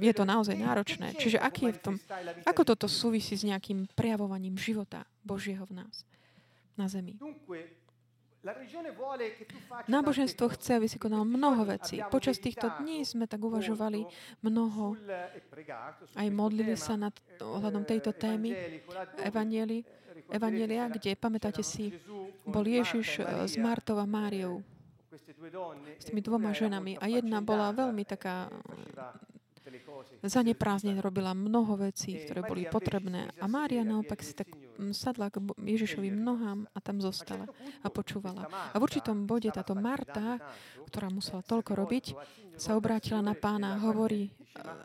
[0.00, 1.12] je to naozaj náročné.
[1.12, 1.94] Čiže aký je v tom,
[2.48, 6.08] ako toto súvisí s nejakým prejavovaním života Božieho v nás,
[6.80, 7.20] na zemi?
[9.86, 12.02] Náboženstvo chce, aby si konal mnoho vecí.
[12.10, 14.02] Počas týchto dní sme tak uvažovali
[14.42, 14.98] mnoho,
[16.18, 18.50] aj modlili sa nad ohľadom tejto témy
[19.22, 19.86] Evangeli,
[20.32, 21.92] Evangelia, kde, pamätáte si,
[22.48, 24.64] bol Ježiš eh, s Martou a Máriou,
[26.00, 26.96] s tými dvoma ženami.
[26.96, 28.48] A jedna bola veľmi taká
[30.22, 33.32] zaneprázdne robila mnoho vecí, ktoré boli potrebné.
[33.40, 34.50] A Mária naopak si tak
[34.92, 37.46] sadla k Ježišovým nohám a tam zostala
[37.82, 38.48] a počúvala.
[38.72, 40.40] A v určitom bode táto Marta,
[40.88, 42.06] ktorá musela toľko robiť,
[42.56, 44.32] sa obrátila na pána hovorí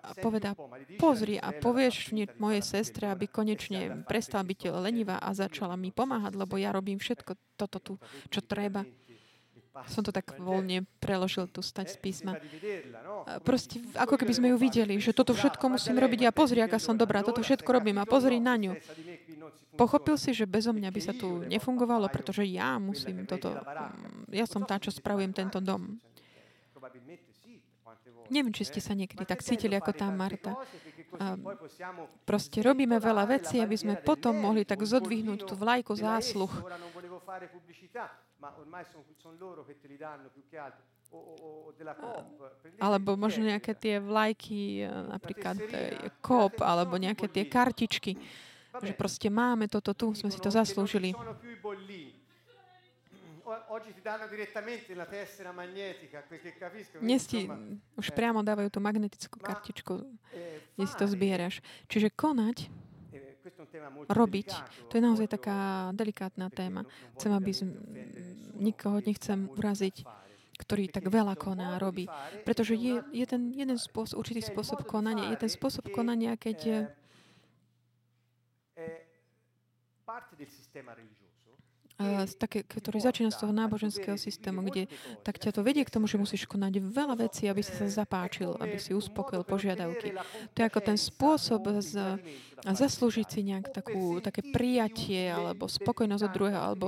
[0.03, 0.55] a povedá,
[0.95, 6.55] pozri a povieš mojej sestre, aby konečne prestala byť lenivá a začala mi pomáhať, lebo
[6.55, 7.93] ja robím všetko toto tu,
[8.31, 8.87] čo treba.
[9.85, 12.41] Som to tak voľne preložil tu stať z písma.
[13.45, 16.97] Proste, ako keby sme ju videli, že toto všetko musím robiť a pozri, aká som
[16.97, 18.73] dobrá, toto všetko robím a pozri na ňu.
[19.77, 23.53] Pochopil si, že bezo mňa by sa tu nefungovalo, pretože ja musím toto,
[24.33, 26.01] ja som tá, čo spravujem tento dom.
[28.27, 30.57] Neviem, či ste sa niekedy tak cítili ako tá Marta.
[31.15, 31.39] A
[32.27, 36.51] proste robíme veľa vecí, aby sme potom mohli tak zodvihnúť tú vlajku zásluh
[38.39, 40.95] ma ormai sono son loro che te li danno più che altro.
[42.83, 45.55] Alebo možno nejaké tie vlajky, eh, napríklad
[46.19, 48.19] kop, eh, alebo nejaké tie kartičky.
[48.77, 51.15] Že proste máme toto tu, sme si to zaslúžili.
[56.99, 57.47] Dnes ti
[57.95, 60.03] už priamo dávajú tú magnetickú kartičku,
[60.75, 61.63] kde si to zbieraš.
[61.87, 62.67] Čiže konať
[64.07, 64.49] robiť.
[64.89, 66.85] To je naozaj taká delikátna téma.
[67.17, 67.61] Chcem, aby z...
[68.57, 70.05] nikoho nechcem uraziť,
[70.57, 72.09] ktorý tak veľa koná, robí.
[72.45, 75.29] Pretože je, je ten jeden spôsob, určitý spôsob konania.
[75.33, 76.89] Je ten spôsob konania, keď
[82.37, 84.85] také, ktorý začína z toho náboženského systému, kde
[85.25, 88.53] tak ťa to vedie k tomu, že musíš konať veľa vecí, aby si sa zapáčil,
[88.61, 90.13] aby si uspokojil požiadavky.
[90.53, 92.21] To je ako ten spôsob z,
[92.61, 96.87] zaslúžiť si nejak takú, také prijatie alebo spokojnosť od druhého, alebo,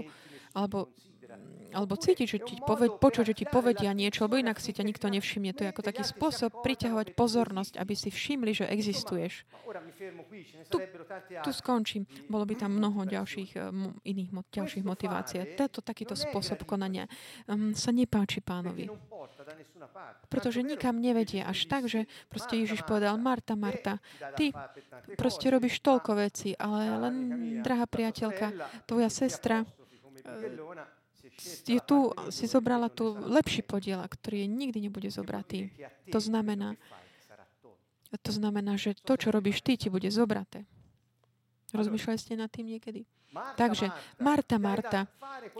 [0.53, 0.93] alebo
[1.73, 5.07] alebo cítiť, že ti poved, počuť, že ti povedia niečo, lebo inak si ťa nikto
[5.09, 5.53] nevšimne.
[5.53, 9.45] To je ako taký spôsob priťahovať pozornosť, aby si všimli, že existuješ.
[10.69, 10.77] Tu,
[11.45, 12.09] tu skončím.
[12.25, 13.69] Bolo by tam mnoho ďalších eh,
[14.05, 15.57] iných ďalších motivácií.
[15.57, 17.05] Tento takýto spôsob konania
[17.45, 18.89] um, sa nepáči pánovi.
[20.29, 23.97] Pretože nikam nevedie až tak, že proste Ježiš povedal, Marta, Marta,
[24.37, 24.53] ty
[25.17, 27.15] proste robíš toľko vecí, ale len,
[27.65, 28.53] drahá priateľka,
[28.85, 29.65] tvoja sestra,
[31.65, 35.71] je tu, si zobrala tu lepší podiel, ktorý nikdy nebude zobratý.
[36.11, 36.75] To znamená,
[38.21, 40.65] to znamená, že to, čo robíš ty, ti bude zobraté.
[41.69, 43.05] Rozmýšľali ste nad tým niekedy?
[43.29, 45.05] Takže, Marta, Marta,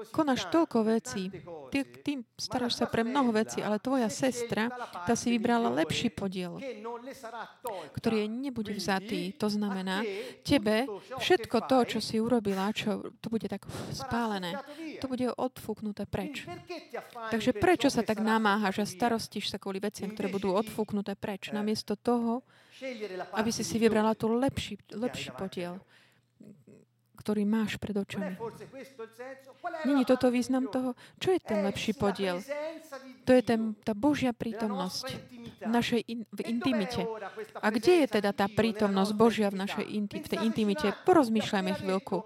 [0.10, 1.30] konáš toľko vecí,
[1.70, 4.74] ty, ty staráš sa pre mnoho vecí, ale tvoja sestra,
[5.06, 6.58] tá si vybrala lepší podiel,
[7.94, 9.38] ktorý jej nebude vzatý.
[9.38, 10.02] To znamená,
[10.42, 10.90] tebe
[11.22, 14.58] všetko to, čo si urobila, čo to bude tak spálené,
[14.98, 16.50] to bude odfúknuté preč.
[17.30, 21.94] Takže prečo sa tak namáhaš a starostíš sa kvôli veciam, ktoré budú odfúknuté preč, namiesto
[21.94, 22.42] toho,
[23.38, 25.78] aby si si vybrala tu lepší, lepší podiel
[27.20, 28.40] ktorý máš pred očami.
[29.84, 30.96] Není toto význam toho?
[31.20, 32.40] Čo je ten lepší podiel?
[33.28, 35.06] To je ten, tá Božia prítomnosť
[35.60, 37.04] v našej in, v intimite.
[37.60, 40.88] A kde je teda tá prítomnosť Božia v našej inti, v tej intimite?
[41.04, 42.24] Porozmýšľajme chvíľku.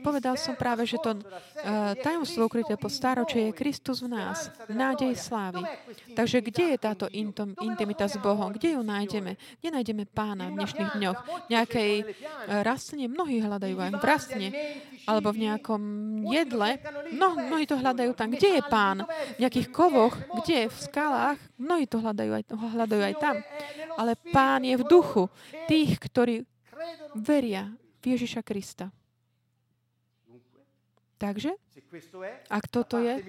[0.00, 5.18] Povedal som práve, že to uh, tajomstvo ukryté po stáročie je Kristus v nás, nádej
[5.18, 5.66] slávy.
[6.14, 8.54] Takže kde je táto intom, intimita s Bohom?
[8.54, 9.36] Kde ju nájdeme?
[9.60, 11.18] Kde nájdeme pána v dnešných dňoch?
[11.50, 12.06] Nejakej uh,
[12.62, 13.10] rastline?
[13.10, 14.35] Mnohí hľadajú aj v rastline
[15.06, 15.82] alebo v nejakom
[16.30, 16.82] jedle.
[17.14, 18.34] No, mnohí to hľadajú tam.
[18.34, 19.06] Kde je pán?
[19.36, 20.14] V nejakých kovoch?
[20.42, 20.66] Kde?
[20.66, 21.38] V skalách?
[21.56, 23.36] Mnohí to hľadajú aj, hľadajú aj tam.
[23.96, 25.30] Ale pán je v duchu
[25.70, 26.42] tých, ktorí
[27.14, 27.70] veria
[28.02, 28.90] v Ježiša Krista.
[31.16, 31.56] Takže,
[32.52, 33.24] ak toto je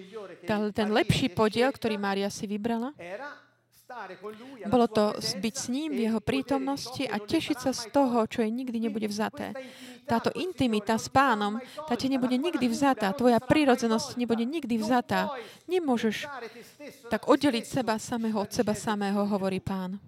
[0.76, 2.92] ten lepší podiel, ktorý Mária si vybrala,
[4.68, 8.52] bolo to byť s ním v jeho prítomnosti a tešiť sa z toho, čo jej
[8.52, 9.56] nikdy nebude vzaté.
[10.04, 13.16] Táto intimita s pánom, tá ti nebude nikdy vzatá.
[13.16, 15.32] Tvoja prírodzenosť nebude nikdy vzatá.
[15.72, 16.28] Nemôžeš
[17.08, 20.00] tak oddeliť seba samého od seba samého, hovorí pán.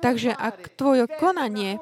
[0.00, 1.76] Takže ak tvoje konanie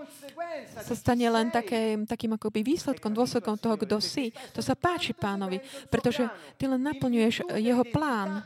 [0.79, 5.59] sa stane len také, takým akoby výsledkom, dôsledkom toho, kto si, to sa páči pánovi,
[5.91, 8.45] pretože ty len naplňuješ jeho plán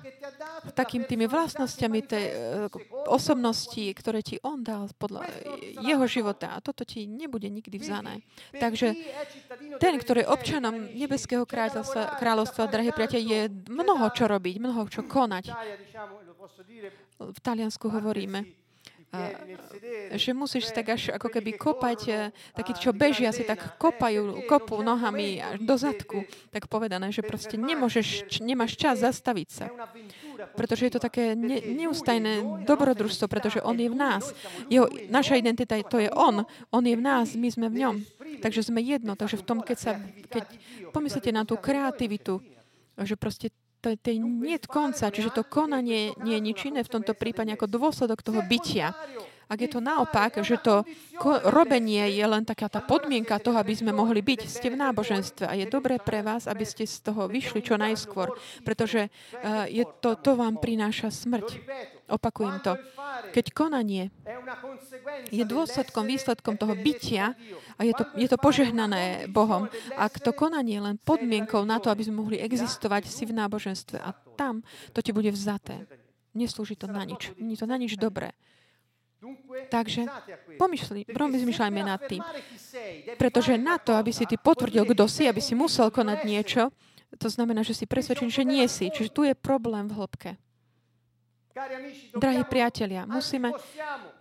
[0.73, 2.35] takým tými vlastnosťami tej eh,
[3.09, 5.27] osobnosti, ktoré ti on dal podľa
[5.83, 6.57] jeho života.
[6.57, 8.23] A toto ti nebude nikdy vzané.
[8.55, 8.95] Takže
[9.77, 15.03] ten, ktorý je občanom Nebeského kráľovstva, kráľovstva drahé priateľ, je mnoho čo robiť, mnoho čo
[15.03, 15.51] konať.
[17.23, 18.62] V Taliansku hovoríme,
[20.17, 22.13] že musíš tak až ako keby kopať, e,
[22.57, 27.61] takí, čo bežia, si tak kopajú, kopú nohami až do zadku, tak povedané, že proste
[27.61, 29.67] nemôžeš, nemáš čas zastaviť sa.
[30.57, 34.33] Pretože je to také ne, neustajné dobrodružstvo, pretože On je v nás.
[34.73, 36.49] Jeho, naša identita, to je On.
[36.73, 37.97] On je v nás, my sme v ňom.
[38.41, 39.13] Takže sme jedno.
[39.13, 39.93] Takže v tom, keď, sa,
[40.33, 40.45] keď
[40.93, 42.41] pomyslíte na tú kreativitu,
[42.97, 47.19] že proste to, to nie konca, čiže to konanie nie je nič iné v tomto
[47.19, 48.95] prípade ako dôsledok toho bytia.
[49.53, 50.81] Ak je to naopak, že to
[51.45, 55.53] robenie je len taká tá podmienka toho, aby sme mohli byť, ste v náboženstve a
[55.53, 58.33] je dobré pre vás, aby ste z toho vyšli čo najskôr,
[58.65, 61.61] pretože uh, je to, to vám prináša smrť.
[62.09, 62.81] Opakujem to.
[63.37, 64.09] Keď konanie
[65.29, 67.37] je dôsledkom, výsledkom toho bytia
[67.77, 69.69] a je to, je to požehnané Bohom,
[70.01, 74.01] ak to konanie je len podmienkou na to, aby sme mohli existovať si v náboženstve
[74.01, 74.65] a tam
[74.97, 75.85] to ti bude vzaté.
[76.33, 77.37] Neslúži to na nič.
[77.37, 78.33] Nie to na nič dobré.
[79.71, 80.11] Takže
[81.15, 82.23] pomyšľajme nad tým.
[83.17, 86.75] Pretože na to, aby si ty potvrdil, kto si, aby si musel konať niečo,
[87.21, 88.91] to znamená, že si presvedčený, že nie si.
[88.91, 90.33] Čiže tu je problém v hĺbke.
[92.17, 93.53] Drahí priatelia, musíme,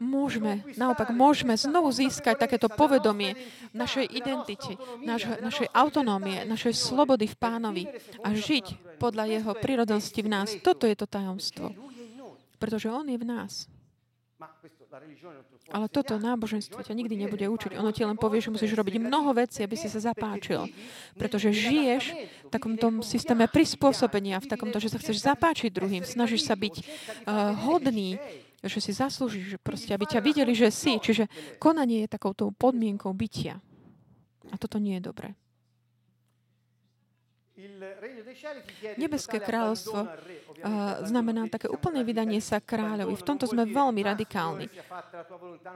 [0.03, 3.39] môžeme, naopak, môžeme znovu získať takéto povedomie
[3.71, 7.83] našej identity, naš, našej autonómie, našej slobody v pánovi
[8.19, 10.51] a žiť podľa jeho prírodnosti v nás.
[10.59, 11.71] Toto je to tajomstvo.
[12.59, 13.71] Pretože on je v nás.
[15.71, 17.79] Ale toto náboženstvo ťa nikdy nebude učiť.
[17.79, 20.67] Ono ti len povie, že musíš robiť mnoho vecí, aby si sa zapáčil.
[21.15, 22.03] Pretože žiješ
[22.47, 27.55] v takomto systéme prispôsobenia, v takomto, že sa chceš zapáčiť druhým, snažíš sa byť uh,
[27.63, 28.19] hodný,
[28.61, 30.99] že si zaslúžiš, proste, aby ťa videli, že si.
[30.99, 33.57] Čiže konanie je takouto podmienkou bytia.
[34.51, 35.33] A toto nie je dobré.
[38.95, 40.07] Nebeské kráľovstvo
[41.03, 43.11] znamená také úplné vydanie sa kráľovi.
[43.11, 44.71] V tomto sme veľmi radikálni.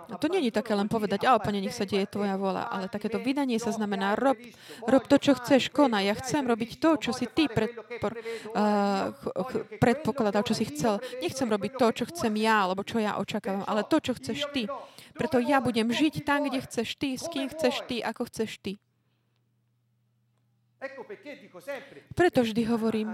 [0.07, 3.19] A to je také len povedať, a pane, nech sa deje tvoja vola, ale takéto
[3.19, 4.39] vydanie sa znamená, rob,
[4.87, 5.99] rob to, čo chceš, kona.
[5.99, 8.15] Ja chcem robiť to, čo si ty predpor,
[8.55, 9.11] uh,
[9.75, 11.03] predpokladal, čo si chcel.
[11.19, 14.63] Nechcem robiť to, čo chcem ja, alebo čo ja očakávam, ale to, čo chceš ty.
[15.15, 18.79] Preto ja budem žiť tam, kde chceš ty, s kým chceš ty, ako chceš ty.
[22.15, 23.09] Preto vždy hovorím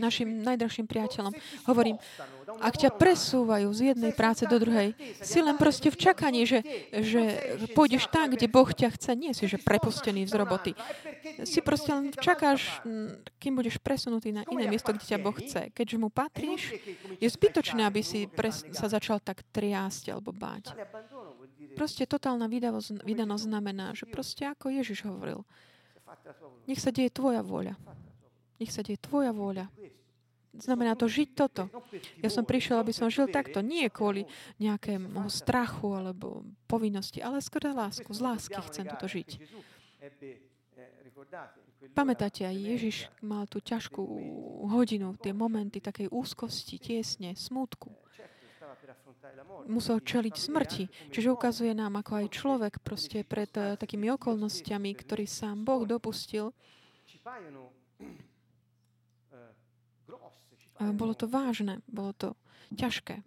[0.00, 1.32] našim najdražším priateľom,
[1.68, 2.00] hovorím,
[2.64, 7.22] ak ťa presúvajú z jednej práce do druhej, si len proste v čakaní, že, že
[7.76, 10.72] pôjdeš tam, kde Boh ťa chce, nie si, že prepustený z roboty.
[11.44, 12.80] Si proste len čakáš,
[13.36, 15.68] kým budeš presunutý na iné miesto, kde ťa Boh chce.
[15.76, 16.72] Keďže mu patríš,
[17.20, 20.72] je zbytočné, aby si pres, sa začal tak triásť alebo báť.
[21.74, 25.42] Proste totálna vydanosť znamená, že proste ako Ježiš hovoril,
[26.70, 27.74] nech sa deje tvoja vôľa.
[28.62, 29.66] Nech sa deje tvoja vôľa.
[30.54, 31.66] Znamená to žiť toto.
[32.22, 33.58] Ja som prišiel, aby som žil takto.
[33.58, 34.22] Nie kvôli
[34.62, 38.06] nejakému strachu alebo povinnosti, ale skôr lásku.
[38.06, 39.42] Z lásky chcem toto žiť.
[41.90, 44.02] Pamätáte, aj Ježiš mal tú ťažkú
[44.70, 48.03] hodinu, tie momenty takej úzkosti, tiesne, smútku
[49.66, 50.84] musel čeliť smrti.
[51.10, 56.52] Čiže ukazuje nám, ako aj človek proste pred uh, takými okolnostiami, ktorý sám Boh dopustil,
[60.74, 62.28] A bolo to vážne, bolo to
[62.74, 63.22] ťažké.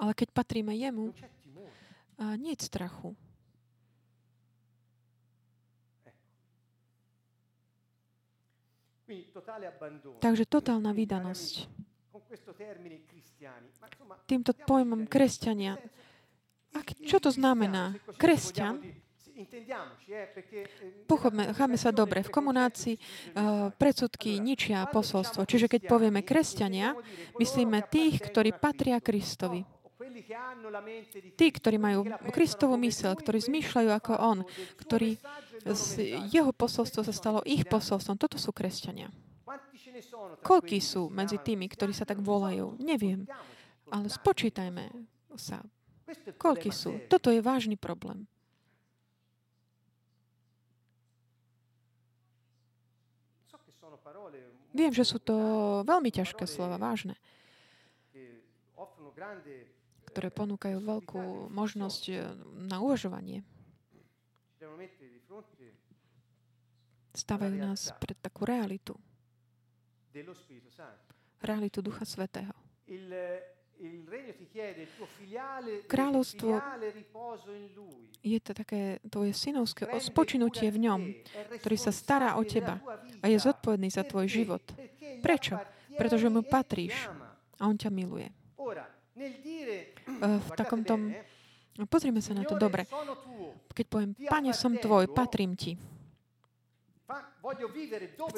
[0.00, 1.12] Ale keď patríme jemu,
[2.40, 3.12] nie je strachu.
[10.24, 11.68] Takže totálna vydanosť.
[14.26, 15.76] Týmto pojmom kresťania.
[16.72, 17.96] A čo to znamená?
[18.16, 18.80] Kresťan
[21.08, 22.20] Pochopme, cháme sa dobre.
[22.20, 25.48] V komunácii uh, predsudky ničia posolstvo.
[25.48, 26.92] Čiže keď povieme kresťania,
[27.40, 29.64] myslíme tých, ktorí patria Kristovi.
[31.38, 32.04] Tí, ktorí majú
[32.34, 34.38] Kristovú mysel, ktorí zmýšľajú ako On,
[34.76, 35.16] ktorí
[35.64, 35.82] z
[36.28, 38.20] jeho posolstvo sa stalo ich posolstvom.
[38.20, 39.08] Toto sú kresťania.
[40.42, 42.76] Koľký sú medzi tými, ktorí sa tak volajú?
[42.80, 43.28] Neviem.
[43.92, 44.88] Ale spočítajme
[45.36, 45.60] sa.
[46.36, 46.96] Koľký sú?
[47.08, 48.24] Toto je vážny problém.
[54.72, 55.36] Viem, že sú to
[55.84, 57.12] veľmi ťažké slova, vážne,
[60.08, 62.20] ktoré ponúkajú veľkú možnosť eh,
[62.56, 63.44] na uvažovanie.
[67.12, 68.96] Stavajú nás pred takú realitu.
[71.42, 72.52] Realitu Ducha Svetého.
[75.90, 76.54] Kráľovstvo
[78.22, 81.00] je to také tvoje synovské spočinutie v ňom,
[81.58, 82.78] ktorý sa stará o teba
[83.18, 84.62] a je zodpovedný za tvoj život.
[85.24, 85.58] Prečo?
[85.98, 86.94] Pretože mu patríš
[87.58, 88.30] a on ťa miluje.
[90.22, 91.10] V takom tom...
[91.88, 92.84] Pozrime sa na to dobre.
[93.72, 95.74] Keď poviem, Pane, som tvoj, patrím ti.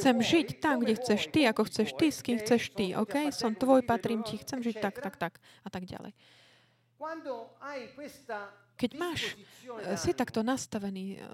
[0.00, 2.96] Chcem žiť tam, kde chceš ty, ako chceš ty, s kým chceš ty.
[2.96, 3.28] OK?
[3.36, 5.32] Som tvoj, patrím ti, chcem žiť tak, tak, tak
[5.64, 6.16] a tak ďalej.
[8.74, 11.24] Keď máš, eh, si takto nastavený eh,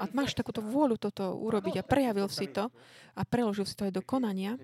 [0.00, 2.72] a máš takúto vôľu toto urobiť a prejavil si to
[3.12, 4.56] a preložil si to aj do konania,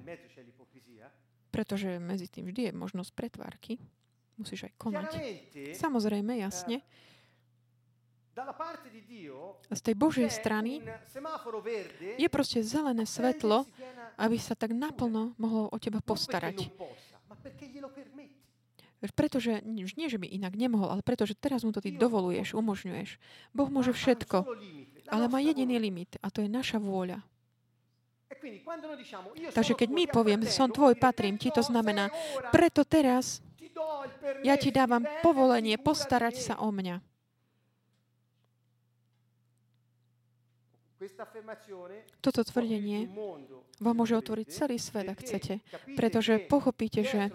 [1.52, 3.76] pretože medzi tým vždy je možnosť pretvárky,
[4.40, 5.10] musíš aj konať.
[5.76, 6.80] Samozrejme, jasne,
[9.70, 10.82] z tej Božej strany
[12.18, 13.66] je proste zelené svetlo,
[14.20, 16.68] aby sa tak naplno mohlo o teba postarať.
[19.16, 23.16] Pretože, nie že by inak nemohol, ale pretože teraz mu to ty dovoluješ, umožňuješ.
[23.56, 24.44] Boh môže všetko,
[25.08, 27.24] ale má jediný limit a to je naša vôľa.
[28.30, 28.60] E
[29.50, 32.12] Takže keď my poviem, som tvoj, patrím ti, to znamená,
[32.52, 33.40] preto teraz
[34.44, 37.09] ja ti dávam povolenie postarať sa o mňa.
[42.20, 43.08] Toto tvrdenie
[43.80, 45.64] vám môže otvoriť celý svet, ak chcete,
[45.96, 47.32] pretože pochopíte, že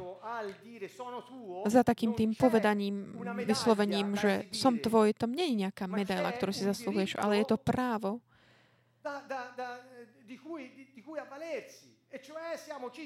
[1.65, 6.61] za takým tým povedaním, vyslovením, že som tvoj, tam nie je nejaká medaila, ktorú si
[6.61, 8.21] zaslúhuješ, ale je to právo,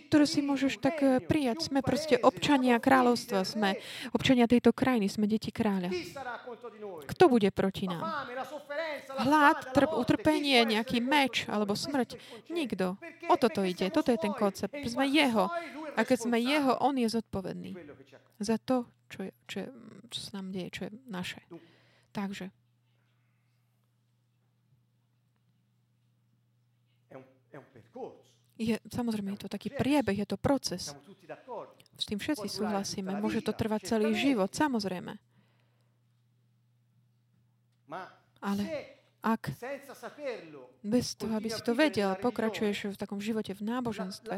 [0.10, 1.70] ktoré si môžeš tak eh, prijať.
[1.70, 3.80] Sme proste občania kráľovstva, sme
[4.14, 5.90] občania tejto krajiny, sme deti kráľa.
[7.10, 8.06] Kto bude proti nám?
[9.20, 12.18] Hlad, trp, utrpenie, nejaký meč alebo smrť?
[12.54, 12.96] Nikto.
[13.28, 13.90] O toto ide.
[13.90, 14.74] Toto je ten koncept.
[14.86, 15.50] Sme jeho.
[15.98, 17.76] A keď sme jeho, on je zodpovedný
[18.40, 19.68] za to, čo, je, čo, je,
[20.14, 21.42] čo sa nám deje, čo je naše.
[22.14, 22.54] Takže
[28.60, 30.92] Je, samozrejme, je to taký priebeh, je to proces.
[31.96, 33.16] S tým všetci súhlasíme.
[33.24, 35.16] Môže to trvať celý život, samozrejme.
[38.44, 38.64] Ale
[39.20, 39.52] ak
[40.80, 44.36] bez toho, aby si to vedel, pokračuješ v takom živote v náboženstve,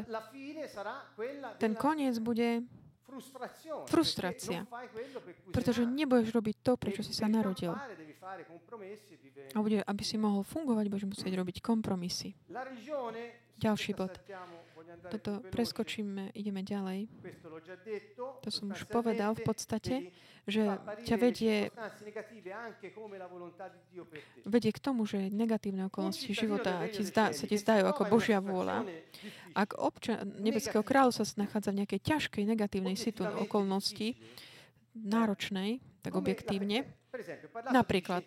[1.57, 2.65] ten koniec bude
[3.89, 4.65] frustrácia.
[5.49, 7.73] Pretože nebudeš robiť to, prečo si sa narodil.
[9.51, 12.37] A bude, aby si mohol fungovať, budeš musieť robiť kompromisy.
[13.61, 14.17] Ďalší bod.
[15.13, 17.05] Toto preskočíme, ideme ďalej.
[18.41, 19.95] To som už povedal v podstate,
[20.49, 20.65] že
[21.05, 21.69] ťa vedie,
[24.45, 28.87] vedie k tomu, že negatívne okolnosti života ti zdá, sa ti zdajú ako Božia vôľa.
[29.53, 34.17] Ak občan Nebeského kráľu sa nachádza v nejakej ťažkej negatívnej situácii, okolnosti,
[34.97, 36.89] náročnej, tak objektívne,
[37.69, 38.25] napríklad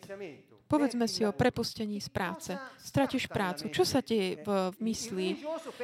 [0.64, 2.52] Povedzme si o prepustení z práce.
[2.80, 3.68] Stratíš prácu.
[3.68, 5.26] Čo sa ti v, v mysli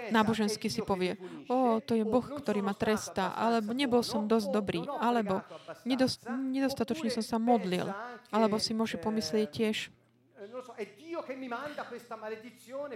[0.08, 1.20] nábožensky si povie?
[1.46, 3.36] O, to je Boh, ktorý ma trestá.
[3.36, 4.82] Alebo nebol som dosť dobrý.
[4.98, 5.44] Alebo
[5.84, 7.92] nedost, nedostatočne som sa modlil.
[8.32, 9.76] Alebo si môže pomyslieť tiež,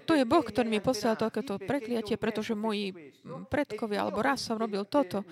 [0.05, 3.13] to je Boh, ktorý mi posielal takéto prekliatie, pretože moji
[3.51, 5.27] predkovia, alebo raz som robil toto.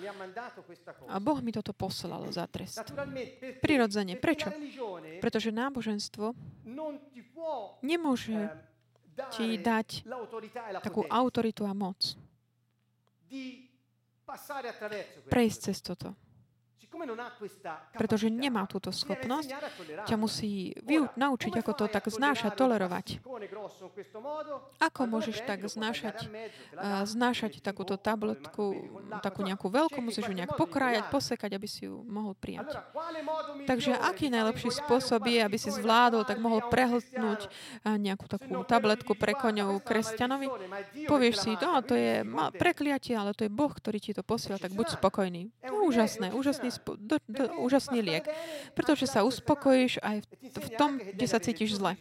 [1.09, 2.83] A Boh mi toto poslal za trest.
[3.63, 4.19] Prirodzene.
[4.19, 4.51] Prečo?
[5.23, 6.35] Pretože náboženstvo
[7.83, 8.39] nemôže
[9.35, 10.09] ti dať
[10.81, 12.01] takú autoritu a moc.
[15.29, 16.17] prejsť cez toto
[17.97, 19.51] pretože nemá túto schopnosť,
[20.07, 23.07] ťa musí vyu- naučiť, ako to tak znášať, tolerovať.
[24.79, 26.29] Ako môžeš tak znášať,
[26.77, 28.91] uh, znášať takúto tabletku,
[29.25, 32.77] takú nejakú veľkú, musíš ju nejak pokrájať, posekať, aby si ju mohol prijať.
[33.65, 37.49] Takže aký najlepší spôsob je, aby si zvládol, tak mohol prehltnúť
[37.85, 40.47] nejakú takú tabletku pre koňovú kresťanovi?
[41.07, 42.27] Povieš si, no, to je
[42.59, 45.53] prekliatie, ale to je Boh, ktorý ti to posiela, tak buď spokojný.
[45.83, 48.27] Úžasné, úžasný do, do, úžasný liek,
[48.75, 50.29] pretože sa uspokojíš aj v,
[50.59, 51.95] v tom, kde sa cítiš zle.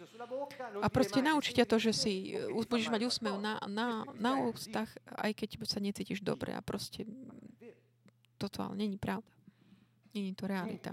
[0.81, 2.13] A proste naučí ťa to, že si
[2.51, 6.53] budeš mať úsmev na, na, na ústach, aj keď sa necítiš dobre.
[6.53, 7.05] A proste
[8.41, 9.29] toto ale není pravda.
[10.11, 10.91] Není to realita.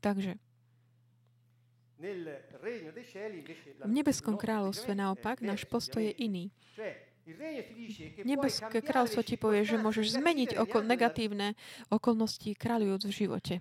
[0.00, 0.34] Takže
[3.84, 6.48] v nebeskom kráľovstve naopak náš postoj je iný.
[8.24, 11.58] Nebeské kráľstvo ti povie, že môžeš zmeniť okol, negatívne
[11.88, 13.54] okolnosti kráľujúc v živote.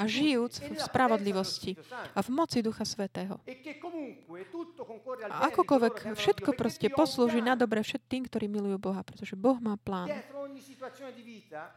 [0.00, 1.76] A žijúc v spravodlivosti
[2.16, 3.36] a v moci Ducha Svetého.
[5.28, 10.08] A akokoľvek všetko proste poslúži na dobre všetkým, ktorí milujú Boha, pretože Boh má plán.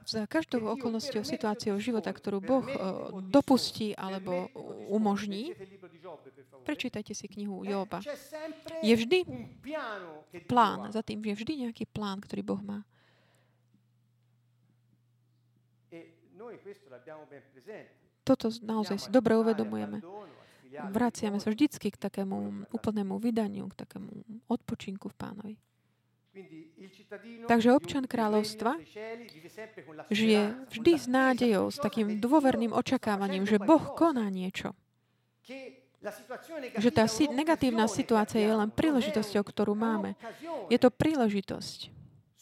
[0.08, 2.66] Za každou okolnosťou, situáciou života, ktorú Boh
[3.28, 4.48] dopustí alebo
[4.88, 5.52] umožní,
[6.66, 8.02] Prečítajte si knihu eh, Joba.
[8.82, 9.20] Je vždy
[10.50, 12.82] plán, za tým je vždy nejaký plán, ktorý Boh má.
[15.94, 16.10] E
[18.26, 20.02] Toto naozaj si dobre uvedomujeme.
[20.76, 24.12] Vraciame sa vždycky k takému úplnému vydaniu, k takému
[24.52, 25.56] odpočinku v pánovi.
[27.48, 28.76] Takže občan kráľovstva
[30.12, 34.76] žije vždy s nádejou, s takým dôverným očakávaním, že Boh koná niečo
[36.78, 40.14] že tá negatívna situácia je len príležitosťou, ktorú máme.
[40.70, 41.96] Je to príležitosť.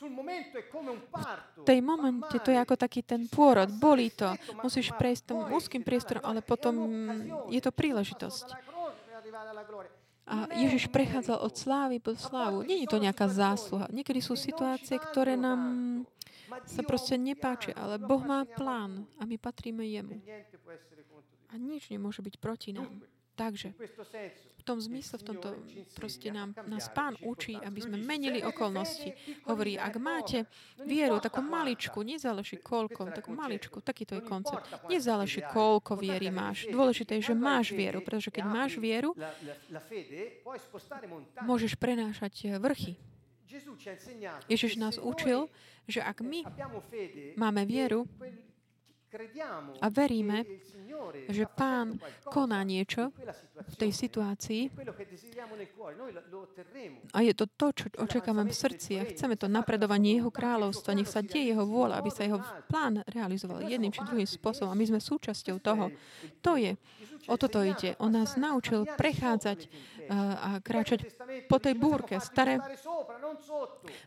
[0.03, 3.71] V tej momente to je ako taký ten pôrod.
[3.71, 4.35] Bolí to.
[4.59, 6.75] Musíš prejsť tom úzkým priestorom, ale potom
[7.47, 8.51] je to príležitosť.
[10.23, 12.63] A Ježiš prechádzal od slávy po slávu.
[12.63, 13.91] Nie je to nejaká zásluha.
[13.91, 16.03] Niekedy sú situácie, ktoré nám
[16.63, 20.21] sa proste nepáčia, ale Boh má plán a my patríme jemu.
[21.51, 23.03] A nič nemôže byť proti nám.
[23.33, 23.73] Takže
[24.57, 25.49] v tom zmysle, v tomto
[25.97, 29.11] proste nám, nás pán učí, aby sme menili okolnosti.
[29.49, 30.45] Hovorí, ak máte
[30.85, 34.69] vieru, takú maličku, nezáleží koľko, takú maličku, takýto je koncept.
[34.85, 36.69] Nezáleží koľko viery máš.
[36.69, 39.17] Dôležité je, že máš vieru, pretože keď máš vieru,
[41.41, 42.95] môžeš prenášať vrchy.
[44.49, 45.49] Ježiš nás učil,
[45.89, 46.45] že ak my
[47.35, 48.07] máme vieru,
[49.81, 50.41] a veríme,
[51.29, 53.13] že Pán koná niečo
[53.69, 54.73] v tej situácii.
[57.13, 60.97] A je to to, čo očakávame v srdci a chceme to napredovanie Jeho kráľovstva.
[60.97, 64.77] Nech sa deje Jeho vôľa, aby sa Jeho plán realizoval jedným či druhým spôsobom a
[64.77, 65.93] my sme súčasťou toho.
[66.41, 66.73] To je
[67.27, 67.95] O toto ide.
[68.03, 69.69] On nás naučil prechádzať eh,
[70.17, 71.07] a kráčať
[71.47, 72.19] po tej búrke.
[72.19, 72.59] Staré,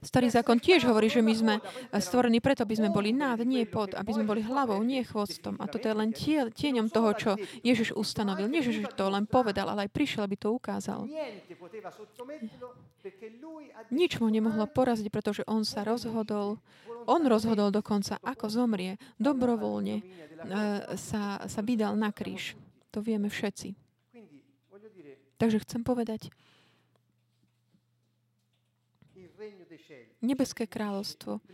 [0.05, 1.55] starý zákon tiež hovorí, že my sme
[1.97, 5.57] stvorení preto, aby sme boli nad, nie pod, aby sme boli hlavou, nie chvostom.
[5.57, 7.31] A toto je len tie, tieňom toho, čo
[7.65, 8.53] Ježiš ustanovil.
[8.53, 11.09] Nie, že to len povedal, ale aj prišiel, aby to ukázal.
[13.89, 16.61] Nič mu nemohlo poraziť, pretože on sa rozhodol,
[17.09, 20.05] on rozhodol dokonca, ako zomrie, dobrovoľne eh,
[21.01, 22.66] sa, sa vydal na kríž.
[22.97, 23.77] To vieme všetci.
[25.37, 26.33] Takže chcem povedať,
[30.25, 31.45] Nebeské kráľovstvo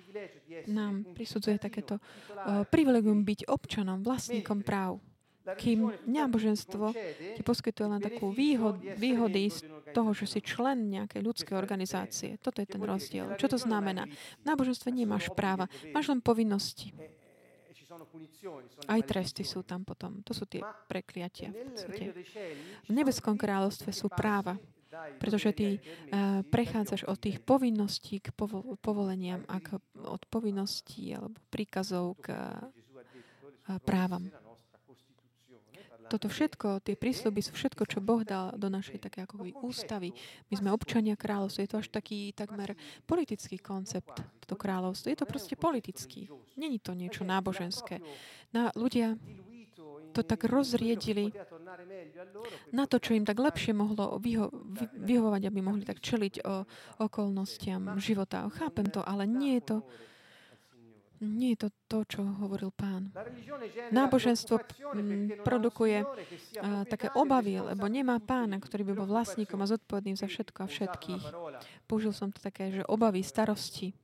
[0.70, 5.02] nám prisudzuje takéto uh, privilegium byť občanom, vlastníkom práv.
[5.42, 6.94] Kým náboženstvo
[7.34, 12.38] ti poskytuje len takú výhod, výhody z toho, že si člen nejakej ľudskej organizácie.
[12.38, 13.34] Toto je ten rozdiel.
[13.34, 14.06] Čo to znamená?
[14.38, 16.94] V náboženstve nemáš práva, máš len povinnosti.
[18.88, 20.22] Aj tresty sú tam potom.
[20.24, 21.52] To sú tie prekliatia.
[22.86, 24.56] V nebeskom kráľovstve sú práva,
[25.16, 31.40] pretože ty uh, prechádzaš od tých povinností k povo- povoleniam a k, od povinností alebo
[31.48, 34.28] príkazov k uh, právam
[36.12, 40.12] toto všetko, tie prísľuby sú všetko, čo Boh dal do našej také ako ústavy.
[40.52, 41.64] My sme občania kráľovstva.
[41.64, 42.76] Je to až taký takmer
[43.08, 45.08] politický koncept, toto kráľovstvo.
[45.08, 46.28] Je to proste politický.
[46.60, 48.04] Není to niečo náboženské.
[48.52, 49.16] Na, ľudia
[50.12, 51.32] to tak rozriedili
[52.76, 56.68] na to, čo im tak lepšie mohlo vyho- vy- vyhovovať, aby mohli tak čeliť o
[57.00, 58.44] okolnostiam života.
[58.52, 59.76] Chápem to, ale nie je to
[61.22, 63.14] nie je to to, čo hovoril pán.
[63.94, 70.18] Náboženstvo mm, produkuje uh, také obavy, lebo nemá pána, ktorý by bol vlastníkom a zodpovedným
[70.18, 71.24] za všetko a všetkých.
[71.86, 73.94] Použil som to také, že obavy, starosti.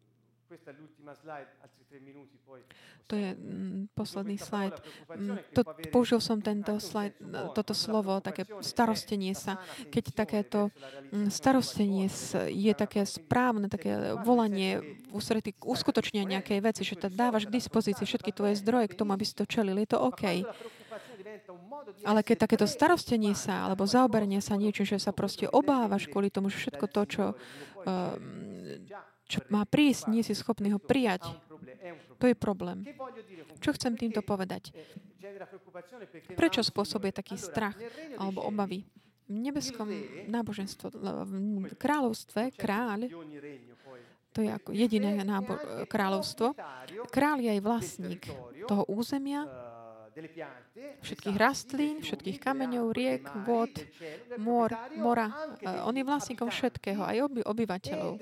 [3.09, 4.77] To je mm, posledný slajd.
[5.09, 7.17] Mm, to, použil som tento slajd,
[7.57, 9.57] toto slovo, také starostenie sa.
[9.89, 10.69] Keď takéto
[11.09, 12.13] mm, starostenie
[12.53, 18.31] je také správne, také volanie ústretí uskutočnia nejakej veci, že to dávaš k dispozícii všetky
[18.37, 20.45] tvoje zdroje k tomu, aby si to čelil, je to OK.
[22.05, 26.53] Ale keď takéto starostenie sa alebo zaoberanie sa niečo, že sa proste obávaš kvôli tomu,
[26.53, 27.25] že všetko to, čo,
[29.29, 31.29] čo má prísť, nie si schopný ho prijať,
[32.19, 32.85] to je problém.
[33.63, 34.75] Čo chcem týmto povedať?
[36.35, 37.75] Prečo spôsobuje taký strach
[38.19, 38.87] alebo obavy?
[39.29, 39.93] V nebeskom
[40.25, 41.33] náboženstve, v
[41.77, 43.13] kráľovstve, kráľ,
[44.33, 46.57] to je ako jediné nábo- kráľovstvo,
[47.13, 48.23] kráľ je aj vlastník
[48.65, 49.45] toho územia,
[51.03, 53.71] všetkých rastlín, všetkých kameňov, riek, vod,
[54.39, 55.31] mor, mora.
[55.87, 58.19] On je vlastníkom všetkého, aj oby, obyvateľov,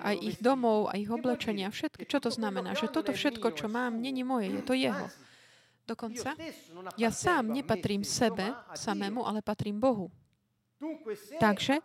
[0.00, 2.08] aj ich domov, aj ich oblečenia, všetko.
[2.08, 2.72] Čo to znamená?
[2.72, 5.06] Že toto všetko, čo mám, není moje, je to jeho.
[5.84, 6.32] Dokonca
[6.96, 10.08] ja sám nepatrím sebe samému, ale patrím Bohu.
[11.40, 11.80] Takže,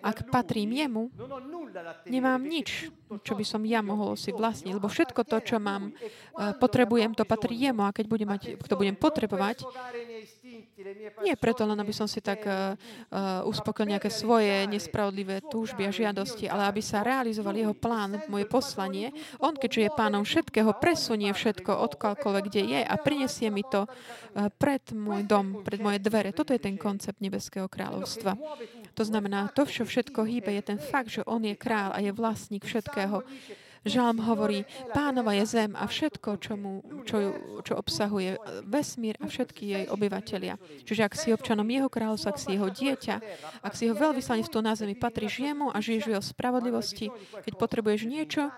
[0.00, 1.10] ak patrím jemu,
[2.08, 2.88] nemám nič,
[3.20, 7.28] čo by som ja mohol si vlastniť, lebo všetko to, čo mám, eh, potrebujem, to
[7.28, 9.66] patrí jemu a keď budem mať, to budem potrebovať,
[11.26, 12.78] nie preto len, aby som si tak uh,
[13.44, 19.10] uspokojil nejaké svoje nespravodlivé túžby a žiadosti, ale aby sa realizoval jeho plán, moje poslanie.
[19.42, 24.48] On, keďže je pánom všetkého, presunie všetko odkiaľkoľvek, kde je a prinesie mi to uh,
[24.54, 26.30] pred môj dom, pred moje dvere.
[26.30, 28.38] Toto je ten koncept Nebeského kráľovstva.
[28.94, 32.10] To znamená, to, čo všetko hýbe, je ten fakt, že on je král a je
[32.14, 33.22] vlastník všetkého.
[33.86, 39.62] Žalm hovorí, pánova je zem a všetko, čo, mu, čo, čo obsahuje vesmír a všetky
[39.62, 40.58] jej obyvateľia.
[40.82, 43.14] Čiže ak si občanom jeho kráľovstva, ak si jeho dieťa,
[43.62, 47.06] ak si jeho veľvyslanec tu na zemi, patríš jemu a žiješ v jeho spravodlivosti,
[47.46, 48.50] keď potrebuješ niečo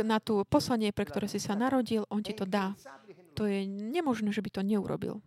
[0.00, 2.72] na tú poslanie, pre ktoré si sa narodil, on ti to dá.
[3.36, 5.20] To je nemožné, že by to neurobil.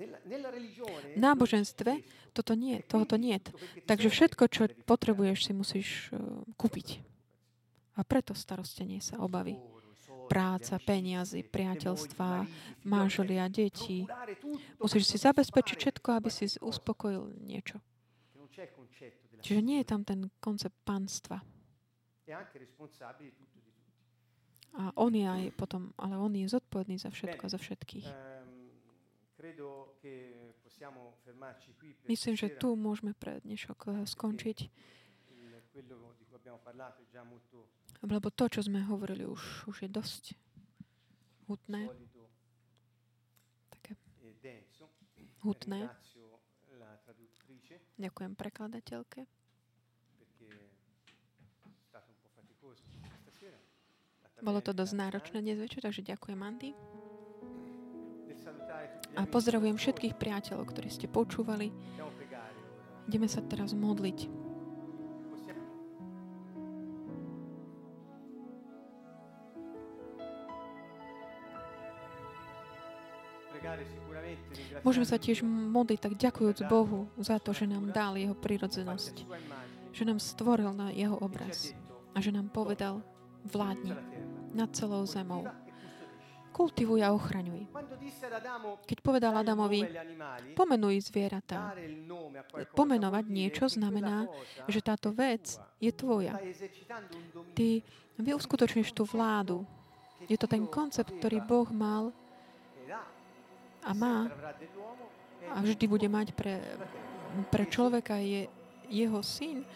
[0.00, 2.00] V náboženstve
[2.32, 3.36] toto nie, tohoto nie.
[3.84, 7.09] Takže všetko, čo potrebuješ, si musíš uh, kúpiť.
[7.98, 9.58] A preto starostenie sa obavy.
[10.30, 12.46] Práca, peniazy, priateľstva,
[12.86, 14.06] manželia, deti.
[14.78, 17.82] Musíš si zabezpečiť všetko, aby si uspokojil niečo.
[19.40, 21.42] Čiže nie je tam ten koncept panstva.
[24.70, 28.06] A on je aj potom, ale on je zodpovedný za všetko, za všetkých.
[32.06, 34.58] Myslím, že tu môžeme pre dnešok eh, skončiť.
[38.00, 40.24] Lebo to, čo sme hovorili, už, už je dosť
[41.50, 41.90] hutné.
[43.68, 43.92] Také
[45.44, 45.90] hutné.
[48.00, 49.28] Ďakujem prekladateľke.
[54.40, 56.72] Bolo to dosť náročné dnes večer, takže ďakujem, Andy.
[59.20, 61.68] A pozdravujem všetkých priateľov, ktorí ste počúvali.
[63.04, 64.49] Ideme sa teraz modliť.
[74.80, 79.26] Môžeme sa tiež modliť tak ďakujúc Bohu za to, že nám dal Jeho prirodzenosť.
[79.90, 81.74] Že nám stvoril na Jeho obraz.
[82.14, 83.02] A že nám povedal,
[83.46, 83.94] vládni
[84.54, 85.46] nad celou zemou.
[86.50, 87.70] Kultivuj a ochraňuj.
[88.84, 89.86] Keď povedal Adamovi,
[90.58, 91.70] pomenuj zvieratá.
[92.74, 94.26] Pomenovať niečo znamená,
[94.66, 96.34] že táto vec je tvoja.
[97.54, 97.86] Ty
[98.18, 99.62] vyuskutočníš tú vládu.
[100.26, 102.10] Je to ten koncept, ktorý Boh mal
[103.84, 104.28] a má
[105.50, 106.62] a vždy bude mať pre,
[107.50, 108.46] pre človeka je
[108.90, 109.66] jeho syn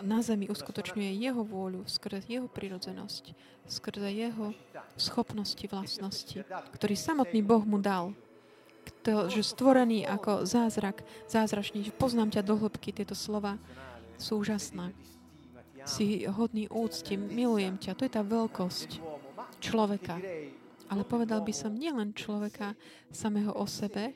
[0.00, 3.34] na zemi uskutočňuje jeho vôľu skrze jeho prirodzenosť,
[3.66, 4.54] skrze jeho
[4.96, 8.14] schopnosti, vlastnosti, ktorý samotný Boh mu dal.
[9.06, 13.58] To, že stvorený ako zázrak, zázračný, poznám ťa do hĺbky, tieto slova
[14.18, 14.94] sú úžasné.
[15.82, 17.98] Si hodný úcti, milujem ťa.
[17.98, 19.02] To je tá veľkosť
[19.58, 20.22] človeka.
[20.92, 22.76] Ale povedal by som nielen človeka
[23.08, 24.12] samého o sebe,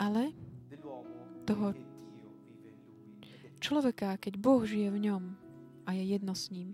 [0.00, 0.32] ale
[1.44, 1.76] toho
[3.60, 5.22] človeka, keď Boh žije v ňom
[5.84, 6.72] a je jedno s ním.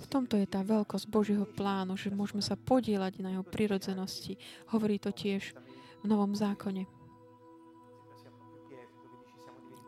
[0.00, 4.40] V tomto je tá veľkosť Božieho plánu, že môžeme sa podielať na jeho prirodzenosti.
[4.72, 5.52] Hovorí to tiež
[6.00, 6.88] v Novom zákone.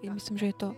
[0.05, 0.69] Myslím, že je to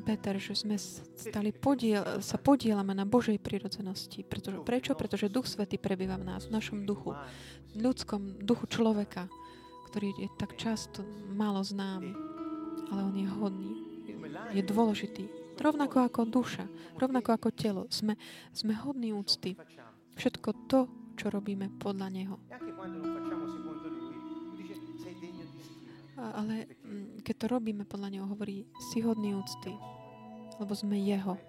[0.00, 0.76] Peter, že sme
[1.16, 4.24] stali podiel, sa podielame na Božej prirodzenosti.
[4.26, 4.92] Pretože, prečo?
[4.96, 7.14] Pretože Duch Svety prebýva v nás, v našom duchu,
[7.72, 9.30] v ľudskom duchu človeka,
[9.92, 11.02] ktorý je tak často
[11.34, 12.14] málo známy,
[12.90, 13.74] ale on je hodný,
[14.54, 15.24] je dôležitý.
[15.60, 16.64] rovnako ako duša,
[16.96, 17.82] rovnako ako telo.
[17.92, 18.16] Sme,
[18.56, 19.54] sme hodní úcty.
[20.16, 20.88] Všetko to,
[21.20, 22.36] čo robíme podľa Neho.
[26.20, 29.72] Ale mm, keď to robíme podľa Neho, hovorí, si hodný úcty,
[30.60, 31.40] lebo sme Jeho.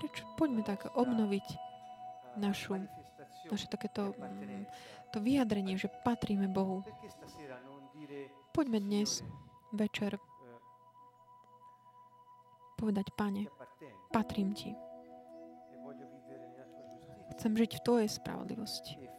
[0.00, 0.24] Prečo?
[0.40, 1.46] Poďme tak obnoviť
[2.40, 2.80] našu,
[3.52, 4.64] naše takéto mm,
[5.12, 6.80] to vyjadrenie, že patríme Bohu.
[8.56, 9.20] Poďme dnes
[9.76, 10.16] večer
[12.76, 13.48] povedať, Pane,
[14.12, 14.72] patrím Ti.
[17.36, 19.15] Chcem žiť v Tvojej spravodlivosti.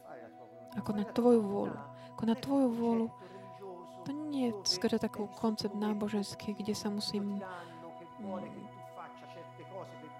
[0.76, 1.78] Ako na Tvoju vôľu.
[2.16, 3.06] Ako na Tvoju vôľu.
[4.04, 7.40] To nie je skôr taký koncept náboženský, kde sa musím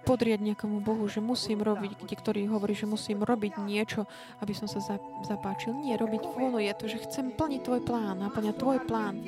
[0.09, 4.09] podriať nejakomu Bohu, že musím robiť, kde ktorý hovorí, že musím robiť niečo,
[4.41, 4.81] aby som sa
[5.21, 5.75] zapáčil.
[5.77, 9.21] Nie, robiť vôľu je to, že chcem plniť tvoj plán, naplňať tvoj plán.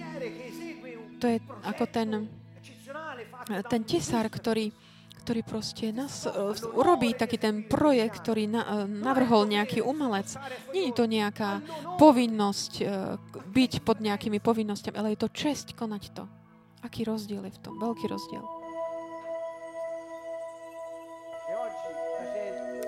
[1.21, 2.25] To je ako ten,
[3.69, 4.73] ten tesár, ktorý,
[5.21, 10.33] ktorý proste nás uh, urobí taký ten projekt, ktorý na, uh, navrhol nejaký umelec.
[10.73, 11.61] Nie je to nejaká
[12.01, 13.15] povinnosť uh,
[13.53, 16.23] byť pod nejakými povinnosťami, ale je to česť konať to.
[16.81, 17.77] Aký rozdiel je v tom?
[17.77, 18.41] Veľký rozdiel.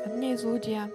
[0.03, 0.89] A dnes ľudia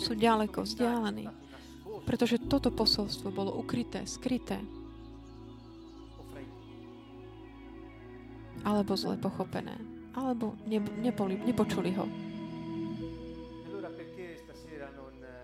[0.00, 1.28] sú ďaleko, vzdialení,
[2.06, 4.62] pretože toto posolstvo bolo ukryté, skryté,
[8.62, 9.76] alebo zle pochopené,
[10.14, 12.06] alebo ne, neboli, nepočuli ho.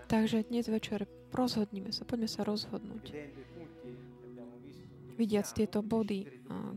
[0.07, 3.13] Takže dnes večer rozhodnime sa, poďme sa rozhodnúť
[5.13, 6.25] vidiac tieto body,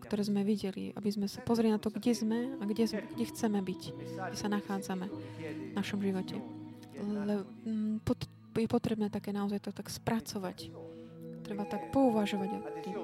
[0.06, 3.24] ktoré sme videli, aby sme sa pozreli na to, kde sme a kde, sme, kde
[3.32, 6.36] chceme byť, kde sa nachádzame v našom živote.
[7.00, 7.44] Le,
[8.56, 10.72] je potrebné také naozaj to tak spracovať.
[11.44, 12.48] Treba tak pouvažovať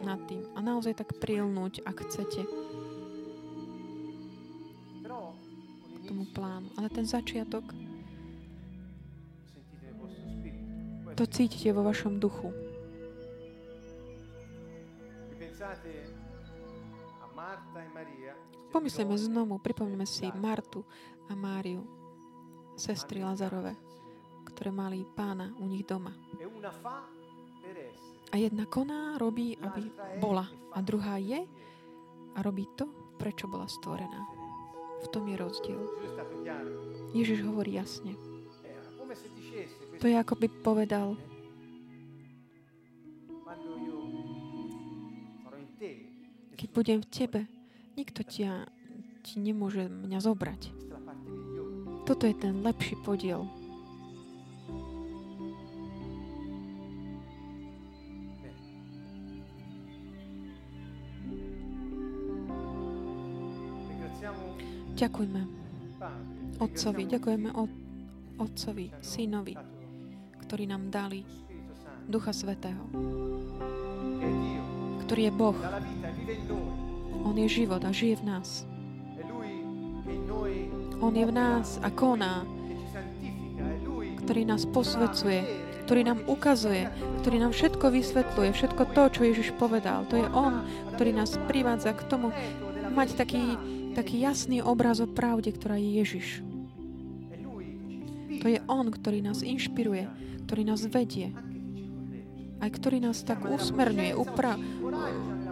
[0.02, 2.42] nad tým a naozaj tak prilnúť, ak chcete
[6.32, 6.72] plánu.
[6.80, 7.64] Ale ten začiatok
[11.12, 12.50] to cítite vo vašom duchu.
[18.72, 20.82] Pomyslíme znovu, pripomneme si Martu
[21.28, 21.84] a Máriu,
[22.74, 23.76] sestry Lazarove,
[24.48, 26.16] ktoré mali pána u nich doma.
[28.32, 30.48] A jedna koná, robí, aby bola.
[30.72, 31.44] A druhá je
[32.32, 32.88] a robí to,
[33.20, 34.41] prečo bola stvorená.
[35.02, 35.82] V tom je rozdiel.
[37.12, 38.14] Ježiš hovorí jasne.
[40.00, 41.14] To je ako by povedal,
[46.58, 47.40] keď budem v tebe,
[47.98, 48.70] nikto tia,
[49.26, 50.62] ti nemôže mňa zobrať.
[52.06, 53.46] Toto je ten lepší podiel.
[65.02, 65.42] Ďakujeme
[66.62, 67.50] Otcovi, ďakujeme
[68.38, 69.58] Otcovi, Synovi,
[70.46, 71.26] ktorí nám dali
[72.06, 72.86] Ducha Svetého,
[75.02, 75.58] ktorý je Boh,
[77.26, 78.62] on je život a žije v nás.
[81.02, 82.46] On je v nás a koná,
[84.22, 85.42] ktorý nás posvecuje,
[85.82, 86.86] ktorý nám ukazuje,
[87.26, 90.06] ktorý nám všetko vysvetľuje, všetko to, čo Ježiš povedal.
[90.14, 90.62] To je On,
[90.94, 92.30] ktorý nás privádza k tomu
[92.94, 93.58] mať taký,
[93.92, 96.28] taký jasný obraz o pravde, ktorá je Ježiš.
[98.42, 100.10] To je On, ktorý nás inšpiruje,
[100.48, 101.30] ktorý nás vedie,
[102.58, 104.58] aj ktorý nás tak usmerňuje, upra-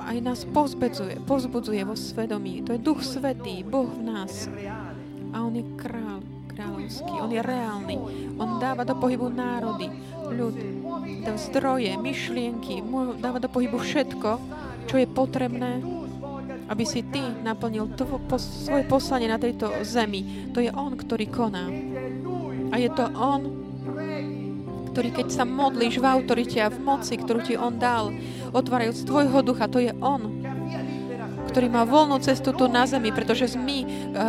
[0.01, 2.67] aj nás pozbedzuje, pozbudzuje vo svedomí.
[2.67, 4.51] To je Duch Svetý, Boh v nás.
[5.31, 7.97] A On je král, kráľovský, On je reálny.
[8.41, 9.87] On dáva do pohybu národy,
[10.31, 10.57] ľud,
[11.39, 12.83] zdroje, myšlienky,
[13.23, 14.31] dáva do pohybu všetko,
[14.91, 16.00] čo je potrebné,
[16.71, 20.47] aby si ty naplnil tvo, po, svoje poslanie na tejto zemi.
[20.55, 21.67] To je On, ktorý koná.
[22.71, 23.43] A je to On,
[24.95, 28.15] ktorý keď sa modlíš v autorite a v moci, ktorú ti On dal,
[28.55, 30.31] otvárajúc tvojho ducha, to je On,
[31.51, 33.89] ktorý má voľnú cestu tu na zemi, pretože my uh,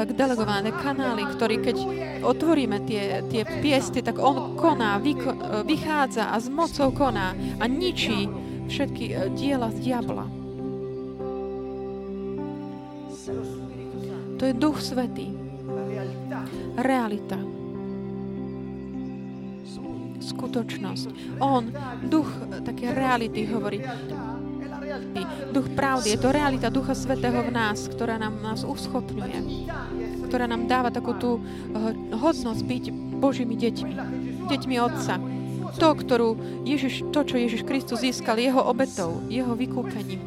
[0.09, 1.77] delegované kanály, ktorý keď
[2.25, 7.69] otvoríme tie, tie piesty, tak On koná, vyko, uh, vychádza a s mocou koná a
[7.69, 8.25] ničí
[8.65, 10.40] všetky uh, diela z diabla.
[14.41, 15.29] To je Duch Svetý.
[16.81, 17.37] Realita
[20.21, 21.37] skutočnosť.
[21.41, 21.65] On,
[22.05, 22.29] duch
[22.61, 23.81] také reality hovorí.
[25.49, 29.67] Duch pravdy, je to realita Ducha Svetého v nás, ktorá nám nás uschopňuje,
[30.29, 32.83] ktorá nám dáva takú tú eh, hodnosť byť
[33.17, 33.93] Božími deťmi,
[34.49, 35.17] deťmi Otca.
[35.77, 36.29] to, ktorú
[36.67, 40.19] Ježiš, to, čo Ježiš Kristus získal, jeho obetou, jeho vykúpením.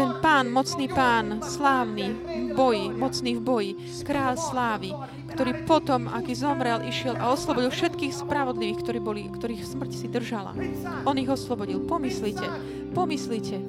[0.00, 4.96] Ten pán, mocný pán, slávny v boji, mocný v boji, král slávy,
[5.36, 10.56] ktorý potom, aký zomrel, išiel a oslobodil všetkých spravodlivých, ktorí boli, ktorých smrť si držala.
[11.04, 11.84] On ich oslobodil.
[11.84, 12.48] Pomyslite,
[12.96, 13.60] pomyslite,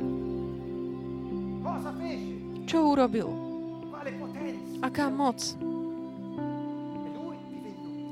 [2.63, 3.27] čo urobil?
[4.79, 5.59] Aká moc?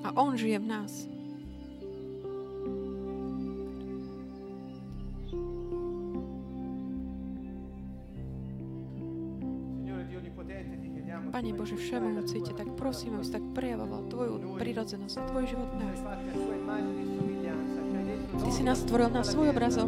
[0.04, 1.08] A On žije v nás.
[11.30, 15.98] Pane Bože, všemohúci, tak prosím, aby si tak prejavoval Tvoju prirodzenosť a Tvoj život nás.
[18.42, 19.86] Ty si nás stvoril na svoj obraz a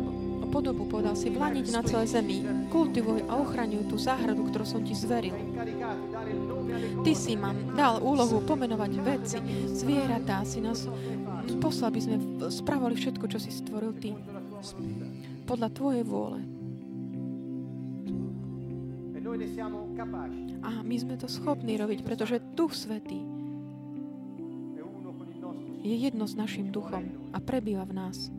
[0.52, 4.94] podobu, povedal si, vlániť na celé zemi, kultivuj a ochraňuj tú záhradu, ktorú som ti
[4.94, 5.34] zveril.
[7.02, 9.40] Ty si mám dal úlohu pomenovať veci,
[9.72, 10.86] zvieratá, si nás
[11.58, 12.16] poslal, aby sme
[12.52, 14.14] spravili všetko, čo si stvoril Ty.
[15.50, 16.40] Podľa Tvojej vôle.
[20.62, 23.22] A my sme to schopní robiť, pretože Duch Svetý
[25.82, 28.30] je jedno s našim duchom a prebýva v nás.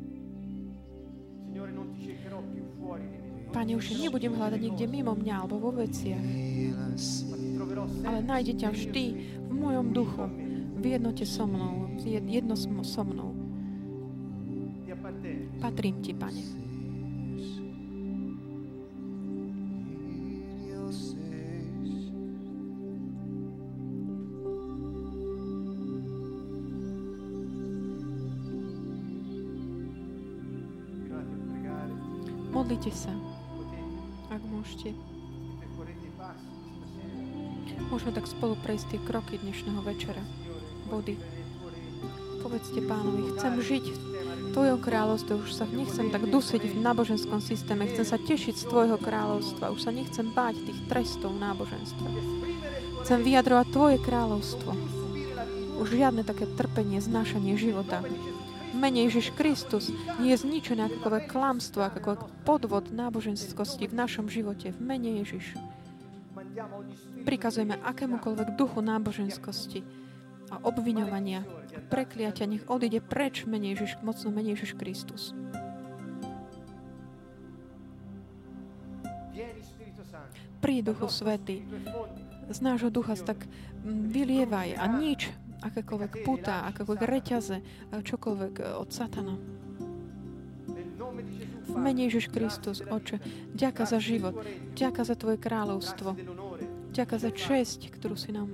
[3.52, 6.24] Pane, už nebudem hľadať niekde mimo mňa alebo vo veciach,
[8.06, 9.04] ale nájde ťa vždy
[9.44, 10.24] v mojom duchu,
[10.80, 13.36] v jednote so mnou, jedno so mnou.
[15.60, 16.71] Patrím Ti, Pane.
[32.72, 33.12] Modlite sa,
[34.32, 34.96] ak môžete.
[37.92, 40.24] Môžeme tak spolu prejsť tie kroky dnešného večera.
[40.88, 41.20] Body.
[42.40, 43.98] Povedzte pánovi, chcem žiť v
[44.56, 48.96] Tvojom kráľovstve, už sa nechcem tak dusiť v náboženskom systéme, chcem sa tešiť z Tvojho
[48.96, 52.08] kráľovstva, už sa nechcem báť tých trestov náboženstva.
[53.04, 54.72] Chcem vyjadrovať Tvoje kráľovstvo.
[55.76, 58.00] Už žiadne také trpenie, znášanie života
[58.82, 64.74] mene Ježiš Kristus nie je zničené akokoľvek klamstvo, akokoľvek podvod náboženskosti v našom živote.
[64.74, 65.54] V mene Ježiš.
[67.22, 69.86] Prikazujeme akémukoľvek duchu náboženskosti
[70.50, 75.30] a obviňovania a prekliatia, nech odíde preč mene Ježiš, mocno mene Ježiš Kristus.
[80.58, 81.66] Príď, Duchu Svety,
[82.50, 83.46] z nášho ducha tak
[83.86, 85.30] vylievaj a nič
[85.62, 87.56] akékoľvek puta, akékoľvek reťaze,
[87.94, 89.34] čokoľvek e, od Satana.
[91.62, 93.22] V mene Ježiš Kristus, Oče,
[93.54, 94.36] ďaká za život,
[94.74, 96.18] ďaká za Tvoje kráľovstvo,
[96.92, 98.50] ďaká za česť, ktorú si nám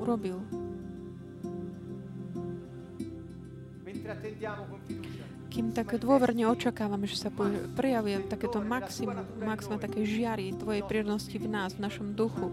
[0.00, 0.42] urobil.
[5.48, 7.30] Kým tak dôverne očakávame, že sa
[7.76, 12.52] prejavuje takéto maximum, maximum také žiary Tvojej prírodnosti v nás, v našom duchu,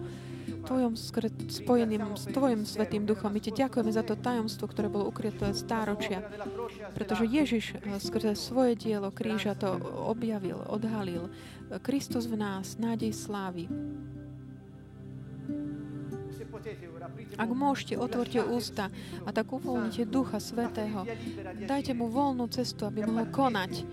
[0.66, 0.94] tvojom
[1.48, 3.30] spojeným s Tvojim Svetým Duchom.
[3.30, 6.26] My Ti ďakujeme za to tajomstvo, ktoré bolo ukryté stáročia.
[6.98, 9.78] Pretože Ježiš eh, skrze svoje dielo kríža to
[10.10, 11.30] objavil, odhalil.
[11.82, 13.70] Kristus v nás, nádej slávy.
[17.36, 18.90] Ak môžete, otvorte ústa
[19.28, 21.06] a tak uvoľnite Ducha Svetého.
[21.68, 23.86] Dajte mu voľnú cestu, aby mohol konať.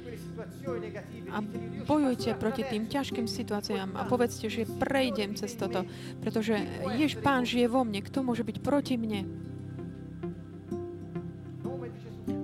[1.32, 1.38] A
[1.84, 5.84] bojujte proti tým ťažkým situáciám a povedzte, že prejdem cez toto,
[6.24, 6.56] pretože
[6.96, 8.00] Jež Pán žije vo mne.
[8.00, 9.28] Kto môže byť proti mne?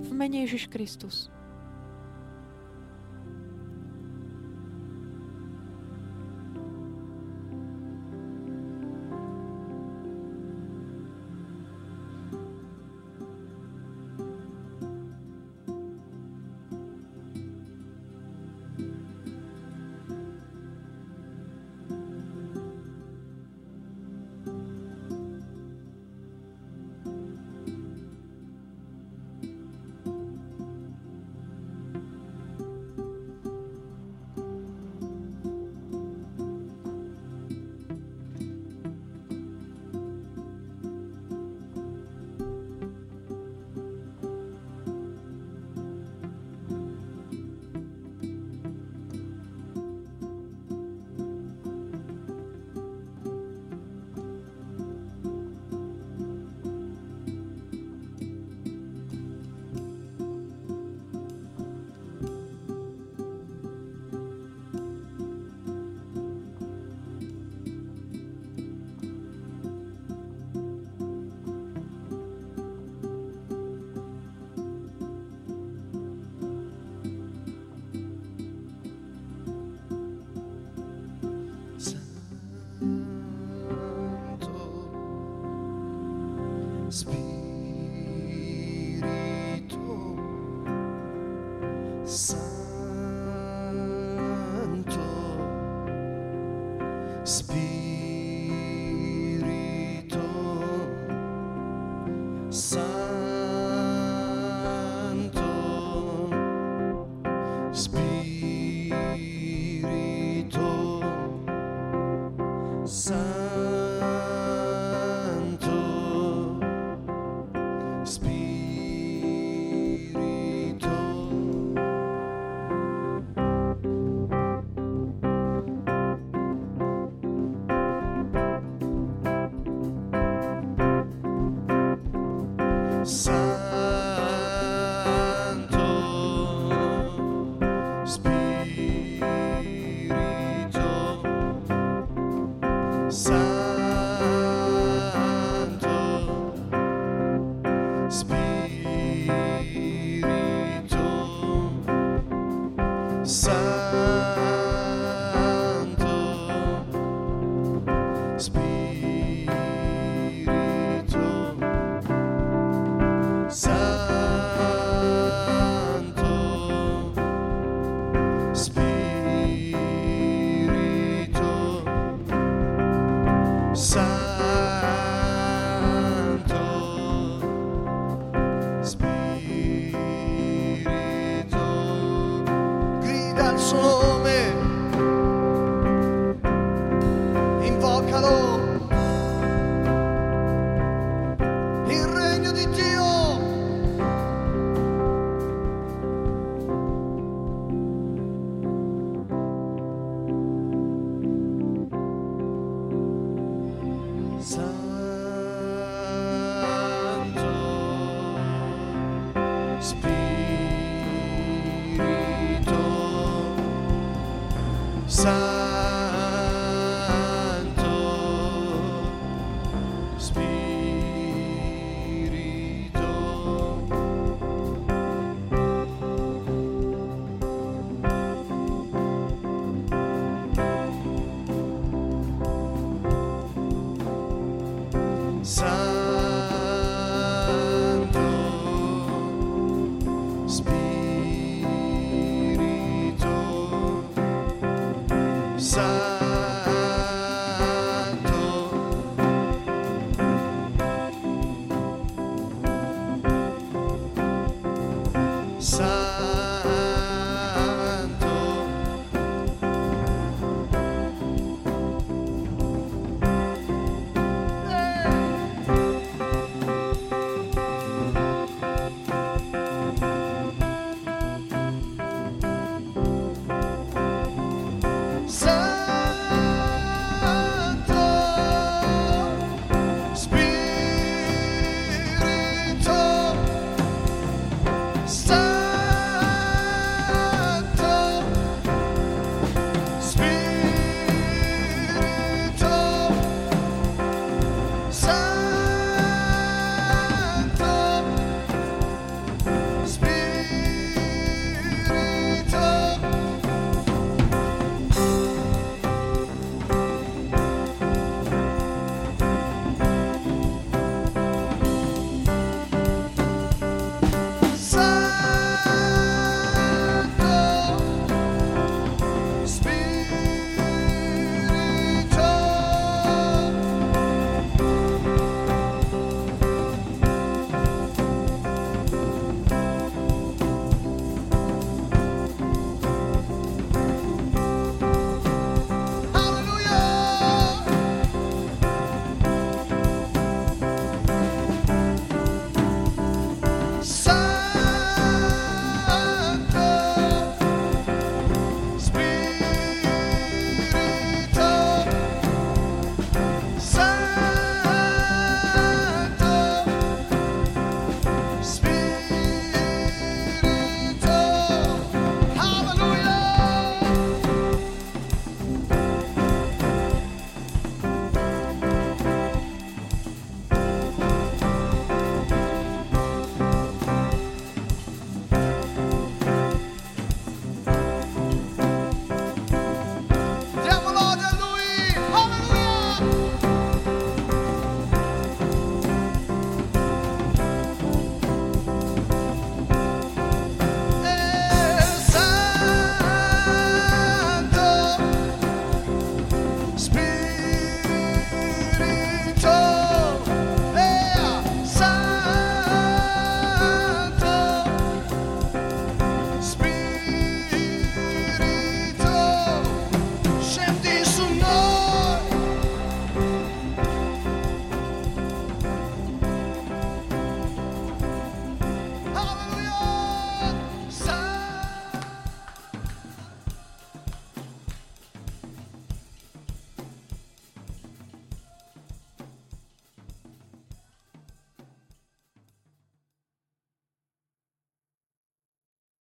[0.05, 1.33] V mene Ježiš Kristus.